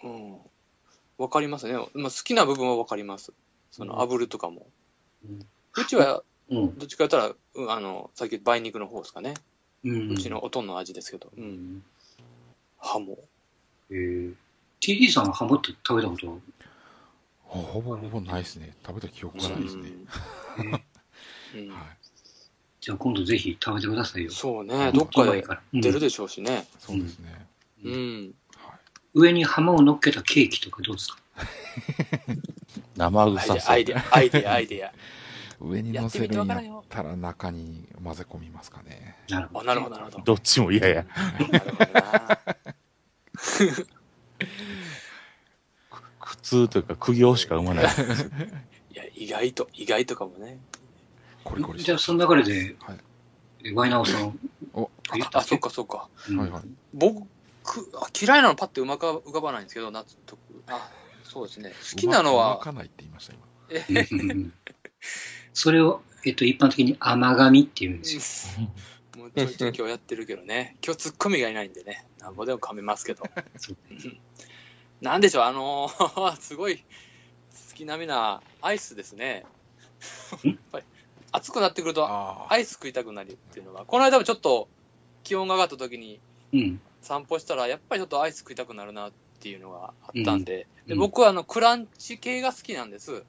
[0.04, 0.38] あ、うん。
[1.18, 1.74] わかりますね。
[1.74, 3.32] まあ、好きな部分はわかります。
[3.72, 4.66] その、炙るとかも。
[5.26, 6.78] うんうちは、うん。
[6.78, 9.34] どっちか言ったら、うんあの、さっき梅肉の方ですかね。
[9.84, 10.12] うん。
[10.12, 11.30] うちのおとんの味ですけど。
[11.38, 11.42] う。
[11.42, 11.84] うんん。
[12.80, 13.18] ハモ。
[13.90, 14.34] えー、
[14.82, 16.40] TD さんはハモって食べたこと
[17.42, 18.76] ほぼほぼないですね。
[18.86, 19.90] 食べた記憶がないですね。
[20.58, 20.66] えー
[21.56, 21.70] うん。
[21.70, 21.82] はい。
[22.82, 24.32] じゃあ今度ぜひ食べてくださいよ。
[24.32, 24.92] そうね。
[24.94, 25.44] どっかで
[25.74, 26.68] 出るでしょうしね。
[26.80, 27.46] そうですね。
[27.84, 27.90] う。
[27.90, 28.80] うんはい。
[29.14, 31.18] 上にハモを乗っけたケーキとかどうですか？
[32.98, 33.74] 生臭そう。
[33.74, 34.94] アイデア、アイデア、アイデア。
[35.64, 39.16] 上に乗せるんややったら中に混ぜ込みますかね。
[39.32, 39.66] あ、なるほど。
[39.66, 40.20] なるほど、なるほど。
[40.24, 41.06] どっちも嫌や。
[41.06, 41.60] なるほど
[41.94, 42.40] な。
[46.20, 47.86] 苦痛というか苦行しか生まない。
[48.92, 50.60] いや、意外と、意外とかもね。
[51.44, 52.98] コリコリじゃあその流れで、はい
[53.66, 54.38] えワイナオさん、
[54.74, 56.10] おあ、そっか、そっか。
[56.30, 56.64] うんはいはい。
[56.94, 57.26] 僕、
[57.96, 60.92] あ嫌いなのパッてうまく浮かばないんですけど、夏とあ、
[61.24, 61.74] そうですね。
[61.92, 63.44] 好きなのはうま、かないって言いました、今。
[65.54, 68.70] それを、えっと、一般的に甘噛みって言うんですよ。
[69.18, 70.76] もうちょいちょい今日やってるけどね。
[70.84, 72.06] 今日ツッコミがいないんでね。
[72.20, 73.24] なんぼでも噛めますけど。
[75.02, 76.84] なんでしょう、あのー すごい好
[77.76, 79.46] きなみなアイスですね。
[80.44, 80.86] やっぱり
[81.32, 84.70] 暑くなってくるとあアイス食いたくなるっていうのが、この間もちょっと
[85.24, 86.20] 気温が上がった時に
[86.54, 86.82] うん。
[87.02, 93.24] 散歩したら、やっぱりちょっとアイス食いたくなるなっていうのがあったんで、でうん僕はあのクランチ系が好きなんです。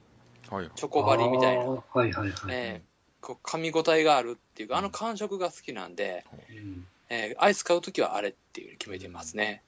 [0.49, 0.55] あ。
[0.55, 0.69] はい。
[0.75, 1.63] チョコバリみたいな。
[1.63, 2.31] はいはいはい。
[2.49, 9.63] えーこう噛み応えがあるっていうか、あの感触が好きなんで、うんえーアイス買うときはあれっていう決めてますね。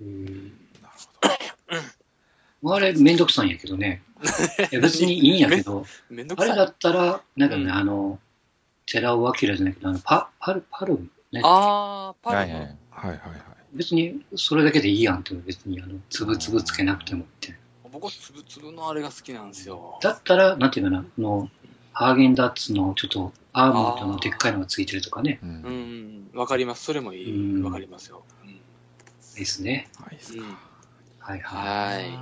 [0.00, 0.88] うんな
[1.68, 1.80] る
[2.64, 4.02] あれ、めんどくさいんやけどね。
[4.70, 5.84] いや別にいいんやけど。
[6.36, 8.20] あれだったら、なんかね、うんあの、
[8.86, 11.40] 寺尾明じゃないけど、あの、パ、パル、パルムね。
[11.42, 12.54] あー、パルム。
[12.54, 12.76] はいはい。
[12.90, 13.08] ほど。
[13.08, 13.40] はいはいはい。
[13.72, 17.54] 別に、それだけでいいやんって、別に、あの、つぶつぶつけなくてもって。
[18.00, 19.98] 僕はつぶつぶのあれが好きなんですよ。
[20.00, 21.50] だったら、なんていうかな、あの、
[21.92, 25.46] ハーゲンダッツのちょっと、アーモンドのでっかいのがついてるとかね、う。
[25.46, 26.84] うんん、わかります。
[26.84, 27.56] それもいい。
[27.56, 28.22] うんわかりますよ。
[28.42, 28.60] うん
[29.36, 29.88] ですね。
[29.98, 30.18] はい。
[30.36, 30.56] うん
[31.18, 32.04] はいはい。
[32.04, 32.18] はい。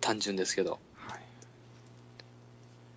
[0.00, 0.78] 単純ですけど。
[1.06, 1.20] はい。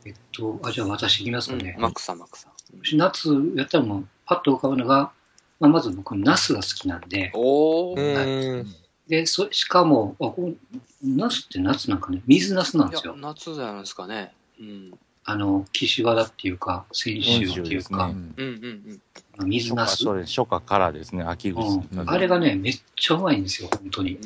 [0.06, 1.76] えっと、あ、じゃあ私いきますかね。
[1.78, 2.98] マックさん、マックさん。
[2.98, 5.12] 夏やったらもう、パッと浮かぶのが、
[5.60, 8.64] まあ、まず僕、ナスが好きなんで、おうー。
[8.64, 8.76] ん。
[9.10, 10.54] で、そしかも、あ、これ
[11.04, 14.32] ナスって夏なんかね、水ナスなんですよ。、夏じゃないですかね。
[14.60, 14.94] うん。
[15.26, 19.02] あの、岸和田っていうか、泉州っていうか、うんうん
[19.40, 20.06] うん水ナス。
[20.06, 21.62] 初夏からですね、秋口。
[21.92, 24.20] うん、あれがね、めっちゃうまいんですよ、本当に。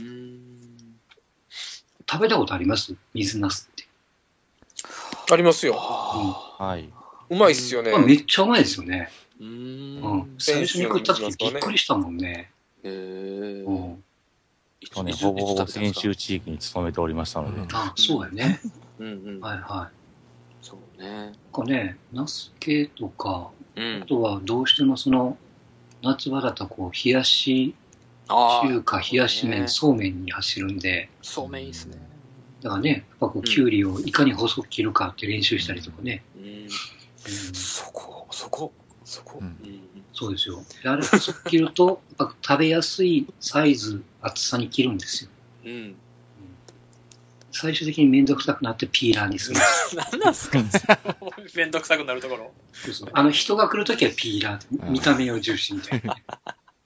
[2.10, 2.96] 食べたことあります？
[3.14, 3.88] 水ナスって。
[5.32, 5.74] ありますよ。
[5.76, 6.90] ははい。
[7.30, 8.02] うまいっすよねまあ、。
[8.02, 9.10] めっちゃうまいですよね。
[9.40, 9.46] う。
[9.46, 10.36] うんん。
[10.38, 12.52] 最初に食った時びっくりしたもんね。
[12.84, 14.04] えーうん。
[14.90, 17.74] 去年、ほぼほぼ先週地域に勤めておりましたので。
[17.74, 18.60] あ、そうやね。
[19.00, 19.40] うんうん。
[19.40, 19.92] はいは
[20.62, 21.08] そうね。
[21.08, 21.12] い。
[21.12, 24.06] なんかね、ナス系とか、うんあ。
[24.06, 25.38] とはどうしてもその、
[26.02, 27.74] 夏場だとこう、冷やし
[28.28, 31.98] 中華、冷やし麺、ねそうめんに走るんで、そうめんいいっすね。
[32.62, 36.24] だからね、やっぱこう、きゅうりをいかに細く切るかって練習したりとかね。
[36.36, 36.44] うん。
[36.44, 36.70] うん
[37.54, 38.74] そこ、そこ、
[39.06, 39.40] そこ。
[39.40, 39.56] ううんん。
[40.14, 40.64] そうですよ。
[40.84, 45.30] であれ細く切ると、やっぱ食べやすいサイズ、厚さに切るんですよ。
[45.66, 45.96] うん。
[47.52, 49.60] 最終的にめんどくさくなってピーラーにする。
[50.12, 50.60] 何なんすか
[51.56, 52.52] めんどくさくなるところ。
[52.74, 56.24] そうそうあの人が来るときはピーラー見た目を重視みたいなね、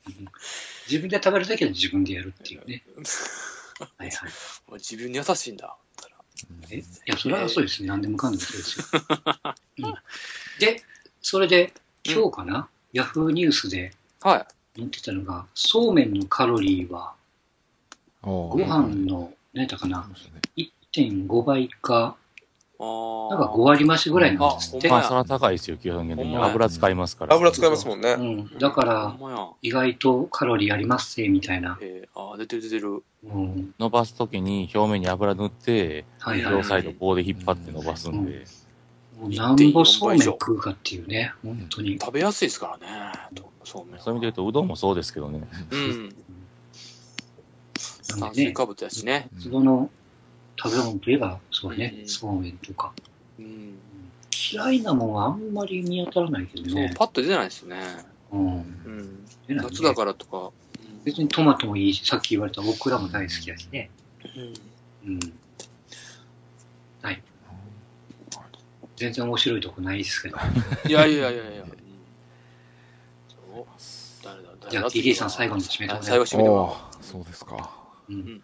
[0.08, 0.28] う ん
[0.90, 2.84] 自分で食べるときは自分でやるっていうね。
[3.98, 4.32] はいはい。
[4.74, 5.76] 自分に優しいんだ。
[6.70, 6.78] え？
[6.78, 7.88] いや、それはそうですね。
[7.88, 8.86] 何でもかんでもそうですよ。
[9.80, 9.94] うん、
[10.60, 10.84] で、
[11.22, 11.74] それで、
[12.04, 17.14] 今日かな、ヤフーニュースでは載ってたのが、そうめんのカロリーは、
[18.22, 20.10] ごご飯の、何やったかな、
[20.58, 22.18] 1.5倍か。
[22.80, 24.88] なんか5割増しぐらいなんですって。
[24.88, 26.38] まあ、それは高いですよ、基本的に。
[26.38, 27.36] 油使いますから。
[27.36, 28.12] 油使いますもんね。
[28.12, 29.16] うん、だから。
[29.64, 31.80] 意外とカロリーありますぜ、みたいな。
[31.82, 33.04] えー、あー出てる出てる。
[33.24, 36.62] うん、伸ばすときに表面に油塗って、はいはいはい。
[36.62, 38.46] 両サイド棒で引っ張って伸ばすんで。
[39.20, 41.98] もうなんぼそうめん食うかっていうね、本当に。
[42.00, 43.42] 食べやすいですからね。
[43.64, 44.00] そうめん。
[44.00, 45.48] そういう意味で言うと、うどんもそうですけどね。
[45.72, 46.16] うん。
[48.18, 49.30] でね、炭水化物やしね。
[49.40, 49.90] その
[50.62, 52.92] 食べ物といえば、そうねう、んそうめんとか。
[53.40, 53.78] うん。
[54.52, 56.94] 嫌いなもんはあんまり見当たらないけどそうね、。
[56.98, 57.78] パッと出ないですね。
[58.32, 58.42] うん。
[58.42, 59.26] うん。
[59.48, 60.52] 出ないね夏だからとか。
[61.04, 63.90] 別にトマトもいいし、さっき言われたオクラも大好きだしね。
[65.04, 65.12] うん。
[65.12, 65.20] うん。
[67.02, 67.22] はい。
[68.96, 70.38] 全然面白いとこないですけど。
[70.88, 71.66] いやいやいやいや。
[74.70, 76.70] じゃあ TD さん最後に締めてもらえあ最後締めてもらおう
[77.02, 77.77] そうですか。
[78.10, 78.44] うん。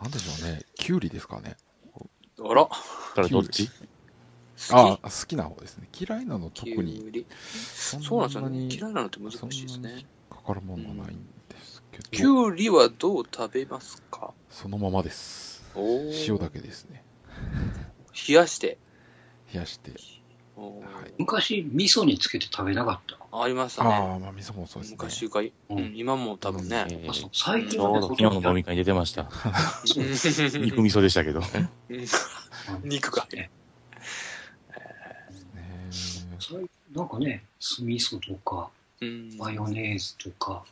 [0.00, 0.62] なんでしょうね。
[0.74, 1.56] キュウリですかね。
[2.40, 2.68] あら。
[3.14, 3.70] それどっち？
[4.70, 5.88] ああ、好きな方ですね。
[5.98, 8.58] 嫌いなの特にきゅうりそそうなんですよね。
[8.58, 10.06] に嫌いなのって難しいですね。
[10.30, 14.32] かかるものはないんですけど、きゅうりはどう食べますか？
[14.50, 15.64] そのままです。
[15.74, 17.02] 塩だけですね。
[18.28, 18.78] 冷やして。
[19.52, 19.92] 冷やして。
[21.18, 23.42] 昔、味噌につけて食べなかった？
[23.42, 23.90] ありましたね。
[23.90, 24.96] ああ、まあ味噌もそうですね。
[25.00, 25.44] 昔か、う
[25.80, 26.86] ん、今も多分ね。
[26.90, 29.22] えーあそう最ち近はね昨日の飲み会に出てました。
[29.22, 29.28] うん
[30.64, 31.42] 肉味噌でしたけど。
[32.84, 33.26] 肉が。
[33.32, 33.50] ね
[36.94, 38.68] なんかね、酢味噌とか、
[39.00, 39.36] うん。
[39.38, 40.62] マヨネーズとか、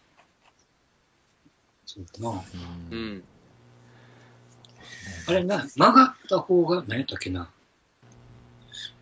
[1.86, 2.30] そうだな。
[2.38, 2.42] う
[2.90, 3.24] うんん。
[5.26, 7.48] あれな、曲がった方が、何やったっけな。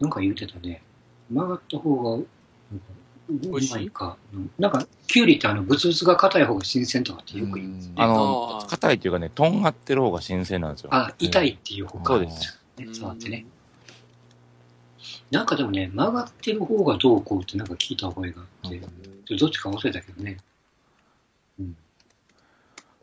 [0.00, 0.82] なんか言うてたね。
[1.30, 2.26] 曲がった方が、う
[3.30, 3.74] 美味しい？
[3.74, 4.16] まいか。
[4.32, 7.94] うんなんか、キュウリってあの、ブツブツが硬い方が新鮮とかってよく言うんですよね。
[7.98, 10.88] ああの、ー硬いっていうかね、とんがってる方が新鮮なんですよ。
[10.92, 12.60] あ、痛いっていう方が、そうです。
[12.78, 13.44] ね、触ってね。
[15.30, 18.80] なんかでもね、曲がってる方がどうこうってなんか聞いた覚えがあって、
[19.36, 20.38] どっちか忘れたけどね。
[21.58, 21.76] うん。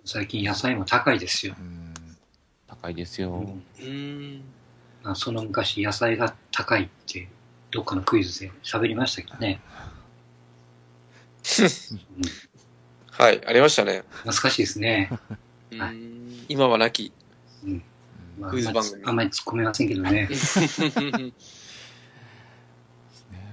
[0.03, 1.55] 最近野菜も高いですよ。
[1.59, 1.93] うん
[2.67, 3.31] 高いですよ。
[3.79, 4.41] うん
[5.13, 7.27] その昔野菜が高いって、
[7.69, 9.61] どっかのクイズで喋りましたけどね。
[11.59, 11.67] うん、
[13.11, 14.03] はい、ありましたね。
[14.23, 15.11] 懐かしいですね。
[15.71, 15.95] うんはい
[16.47, 17.11] 今はなき。
[18.39, 20.11] まあ、クイズ番組あんまり突っ込めませんけどね。
[20.11, 20.27] ね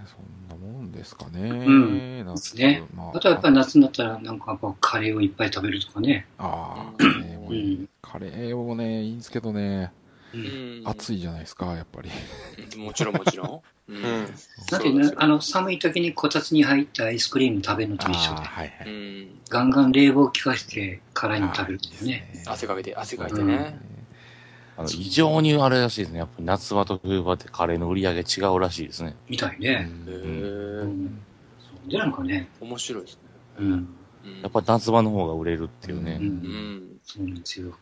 [0.07, 1.41] そんなもんですかね。
[1.41, 6.27] うん夏ねまあとはやっぱり夏になったら、なんかやっぱカレーをいっぱい食べるとかね。
[6.39, 9.91] ああ、うんカレーもいいカレーもね、いいんですけどね、うん。
[10.85, 12.11] 暑いじゃないですか、やっぱり。
[12.77, 13.93] もちろんもちろん。
[13.93, 14.03] ううん。
[14.03, 18.89] なんていうそうですよのあの、寒い時にこたつに入ったアイスクリーム食べるのと一緒で、はいはい。
[18.89, 19.41] うん。
[19.49, 22.45] ガンガン冷房効かして辛いの食べるっていうね。
[22.47, 23.79] 汗かけて、汗かいてうんね。
[24.77, 26.19] あの異常にあれらしいですね。
[26.21, 29.15] やっぱり夏場と冬場ってカレーの売り上げ違うらしいですね。
[29.29, 29.91] みたいね。
[30.07, 31.23] へうーん。
[31.61, 33.21] そうで、なんかね、面白いですね。
[33.59, 33.73] うん。
[33.73, 33.89] うん
[34.43, 36.03] やっぱ夏場の方が売れるっていうう。
[36.03, 36.19] ね。
[36.21, 36.83] うんん。
[37.05, 37.77] そうなんですよ。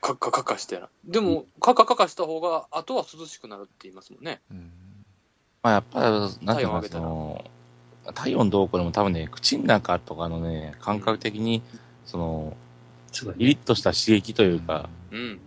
[0.00, 0.88] カッカカカしてやら。
[1.04, 4.40] でも、カッカカカした方が、後は涼しくなるって言いますもんね。
[4.50, 4.70] うん
[5.62, 7.44] まあやっぱり、なんていうのその、
[8.12, 11.62] 体温どうこうでも多分ね、口の中とかのね、感覚的に、
[12.04, 12.56] その、
[13.38, 15.40] ピリッとした刺激というか、うん。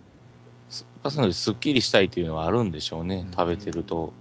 [0.70, 4.12] すそういうのですっきりしたいというのはあるんでしょうね、食べてると。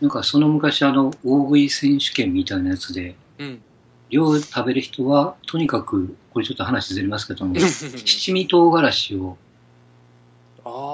[0.00, 3.62] なんかその昔あの、大食い選手権みたいなやつで、うん。
[4.10, 7.54] 量食べる人は、とにかく、これちょっと話ずれますけども、
[8.04, 9.38] 七味唐辛子を。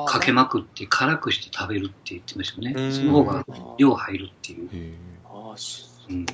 [0.06, 2.82] かけまくって辛くして食べるって言ってましたよね。
[2.82, 3.44] うんその方が
[3.78, 4.96] 量入るっていう。
[6.08, 6.26] うん、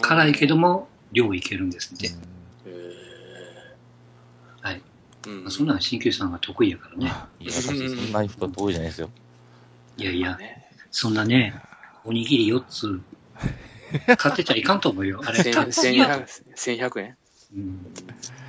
[0.00, 2.10] 辛いけども、量いけるんですって。
[4.60, 4.82] はい。
[5.26, 7.12] まあ、そんなの鍼灸師さんが得意やからね。
[7.40, 9.10] いや、私そんなに太遠いじゃないですよ。
[9.96, 11.54] いやいや、ねそんなね、
[12.04, 13.00] おにぎり4つ、
[14.16, 15.20] 買ってちゃいかんと思うよ。
[15.26, 16.24] あれ、千高すぎやと
[16.54, 17.16] 千百円？
[17.56, 17.86] うん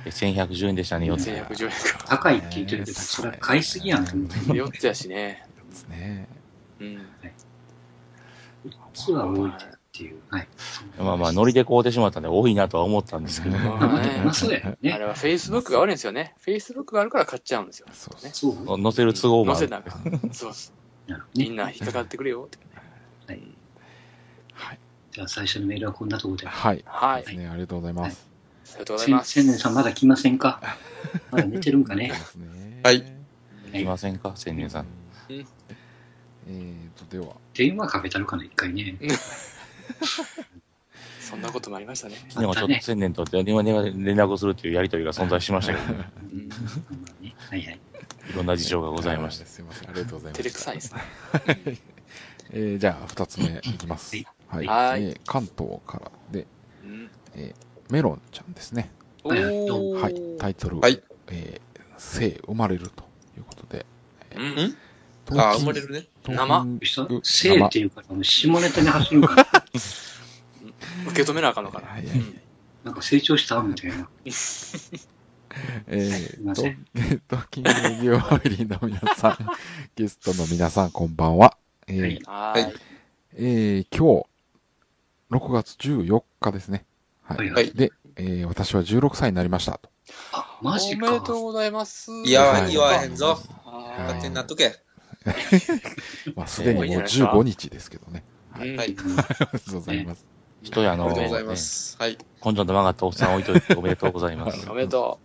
[0.04, 1.24] え1110円でしたね、4つ。
[1.24, 1.76] 千百十円か。
[2.08, 4.54] 高いって言ってるけど、それは買いすぎやんと思って。
[4.56, 5.46] 四つやしね。
[5.70, 6.28] ですね。
[6.80, 6.86] うん。
[8.64, 9.52] 4つは多いっ
[9.92, 10.20] ていう。
[10.30, 10.48] はい。
[10.98, 13.58] まあまあ、ノリで買うてしまったんで多いなとは思ったんですけど。
[13.58, 14.76] ままあ、そうやよあね。
[14.98, 16.34] れはフェイスブックが悪いんですよね。
[16.40, 17.86] フェイスブックがあるから買っちゃうんですよ。
[17.92, 18.30] そうそうね。
[18.66, 18.82] そう。
[18.82, 19.68] 載せる都合もある。
[19.68, 20.72] 載せなそうそ。
[21.34, 22.58] みんな引っかかってくれよって。
[23.26, 24.78] はい。
[25.12, 26.46] じゃあ最初のメールはこんなところで。
[26.46, 26.82] はい。
[26.86, 27.36] はい。
[27.36, 27.46] ね。
[27.48, 28.26] ありがとうございます。
[28.64, 29.32] ありがとうござい千ます。
[29.32, 30.60] 千年さんまだ来ませんか？
[31.30, 32.12] まだ寝てるんかね？
[32.82, 34.86] はいいきませんか、千年さん。
[35.28, 35.46] うん
[36.48, 38.96] えーと、では、電話かけたるかな、一回ね。
[41.20, 42.16] そんなこともありましたね。
[42.36, 46.04] でもちょっと千年と電話で連絡するというやりとりが存在しましたけど、うんま
[47.20, 47.80] あねはいはい。
[48.30, 49.46] いろんな事情がございました。
[49.46, 49.90] すいません。
[49.90, 50.42] ありがとうございます。
[50.42, 51.00] 照れくさいですね。
[52.54, 54.14] えーじゃあ、二つ目いきます。
[54.16, 54.26] はい。
[54.52, 55.02] はい。
[55.02, 56.46] えー関東からで、
[56.84, 57.10] うん。
[57.34, 58.90] えーメロンちゃんですね。
[59.24, 60.14] おはい。
[60.38, 61.02] タイトル、はい。
[61.28, 63.04] えー生生まれると
[63.36, 63.86] いうことで、
[64.34, 64.42] うん。
[64.44, 64.76] ん？
[65.38, 66.06] ああ、生まれるね。
[66.24, 66.78] 生？
[67.22, 69.46] 生っていうか、下ネタに走るから、
[71.08, 71.86] 受け止めなあかんのかな。
[71.88, 72.40] はいはいうん。
[72.84, 74.08] なんか成長したみたいな。
[75.86, 76.86] えー、とすいません、
[77.28, 79.36] トーキングレディオファミリーの皆さん、
[79.94, 81.56] ゲストの皆さん、こんばんは。
[81.86, 82.22] えーはい。
[82.24, 82.74] ははい。
[83.34, 84.26] えー今日、
[85.32, 86.84] 6月14日ですね。
[87.22, 87.38] はい。
[87.38, 89.90] はいはいで、えー私は16歳になりましたと。
[90.32, 90.64] あ、い。
[90.64, 91.26] マジかおめで。
[91.26, 92.10] とうございます。
[92.24, 93.38] いやはい言わへんぞ。
[93.64, 94.76] は勝手になっとけ。
[96.34, 98.24] まあ、すでにもう多いじゃないですか15日ですけどね。
[98.50, 98.76] はい。
[98.78, 99.08] ありがと
[99.70, 100.26] うございます。
[100.62, 101.96] 一人あの、おめでとうございまねす。
[101.98, 102.18] はい。
[102.44, 104.66] 根性の曲がったおっさん置いといておめでとうございます。
[104.70, 105.18] おめでと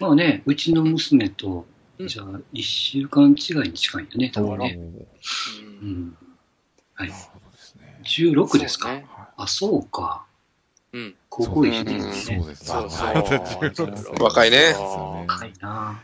[0.00, 1.66] まあね、うちの娘と、
[1.98, 4.76] うんじゃあ、1週間違いに近いよね、多分ね。
[4.76, 4.80] う。
[4.80, 6.16] ううんん。
[6.94, 7.20] はいなる。
[7.22, 8.00] ほどですね。
[8.04, 9.06] 16ですか、そうね
[9.42, 10.24] あ、そうか。
[10.92, 11.14] うん。
[11.28, 12.12] 高校一緒にうんね。
[12.12, 12.66] そうですね。
[12.66, 16.02] そうそうはい16若いね若いなはい。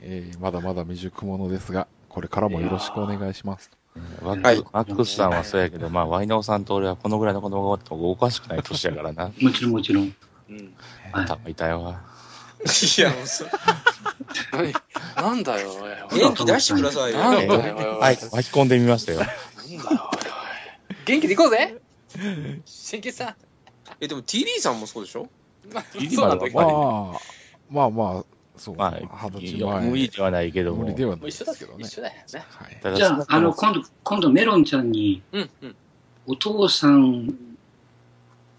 [0.00, 3.70] えーまだまだ未熟者ですが、これからもよろしくお願いします。
[4.22, 9.30] ワック、はいマックスさんはそうやけど、まあ、ワイナオさんと俺はこのぐらいの子供がおってもおかしくない年やからな。
[9.40, 10.14] もちろんもちろん。
[10.48, 10.74] うん。
[11.12, 12.00] はいたいたよわ。
[12.62, 13.44] いや、もうそ
[14.52, 14.72] 何
[15.16, 15.70] なんだよ、
[16.10, 17.18] 元気出してくださいよ。
[17.18, 19.20] はい、巻き込んでみましたよ。
[19.20, 20.10] なんだよ、
[21.06, 21.79] 元気で行こうぜ
[22.64, 23.36] 新吉さ
[24.00, 25.22] え、でも TD さんもそうでしょ？
[25.22, 25.28] ん。
[25.72, 26.68] まあいいそうなんだけまど。
[27.70, 28.24] まあ、まあまあ、
[28.56, 29.80] そう、まあ、二十歳前。
[29.88, 30.84] 無理ではないけども。
[30.84, 31.84] 無理ではなもう一緒だいですけどね。
[31.84, 32.96] 一緒だよね。
[32.96, 35.76] じゃあ、あの、今度、今度メロンちゃんに、うん、うん。
[36.26, 37.34] お父さん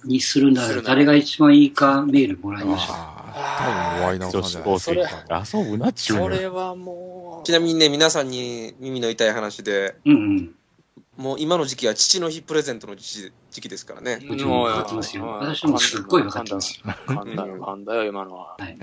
[0.03, 2.95] にするならら誰が一番いいかメールもらいましょう。
[2.97, 5.09] ああ、多分ワイナオさん女じゃな
[5.41, 5.57] いで。
[5.57, 7.45] 遊ぶなっちゅうのそれはもう。
[7.45, 10.55] ちなみにね、皆さんに耳の痛い話で、うんうん。
[11.21, 14.19] もう今の時期は父の日プレゼントの時期時期ですからね。
[14.29, 16.81] うちも分かってますよ私もすっごい分かってます。
[16.83, 17.85] 噛んだよ、噛ん。
[17.85, 18.35] だよ、今の。
[18.35, 18.55] は。
[18.59, 18.77] はい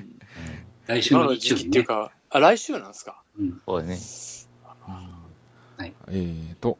[0.86, 1.64] 来週今のの日曜日ね。
[1.64, 1.84] 時期っていう。
[1.84, 3.22] か、あ、来週なんですか？
[3.38, 3.60] うん。
[3.66, 3.98] そうだね。
[6.08, 6.78] えーと、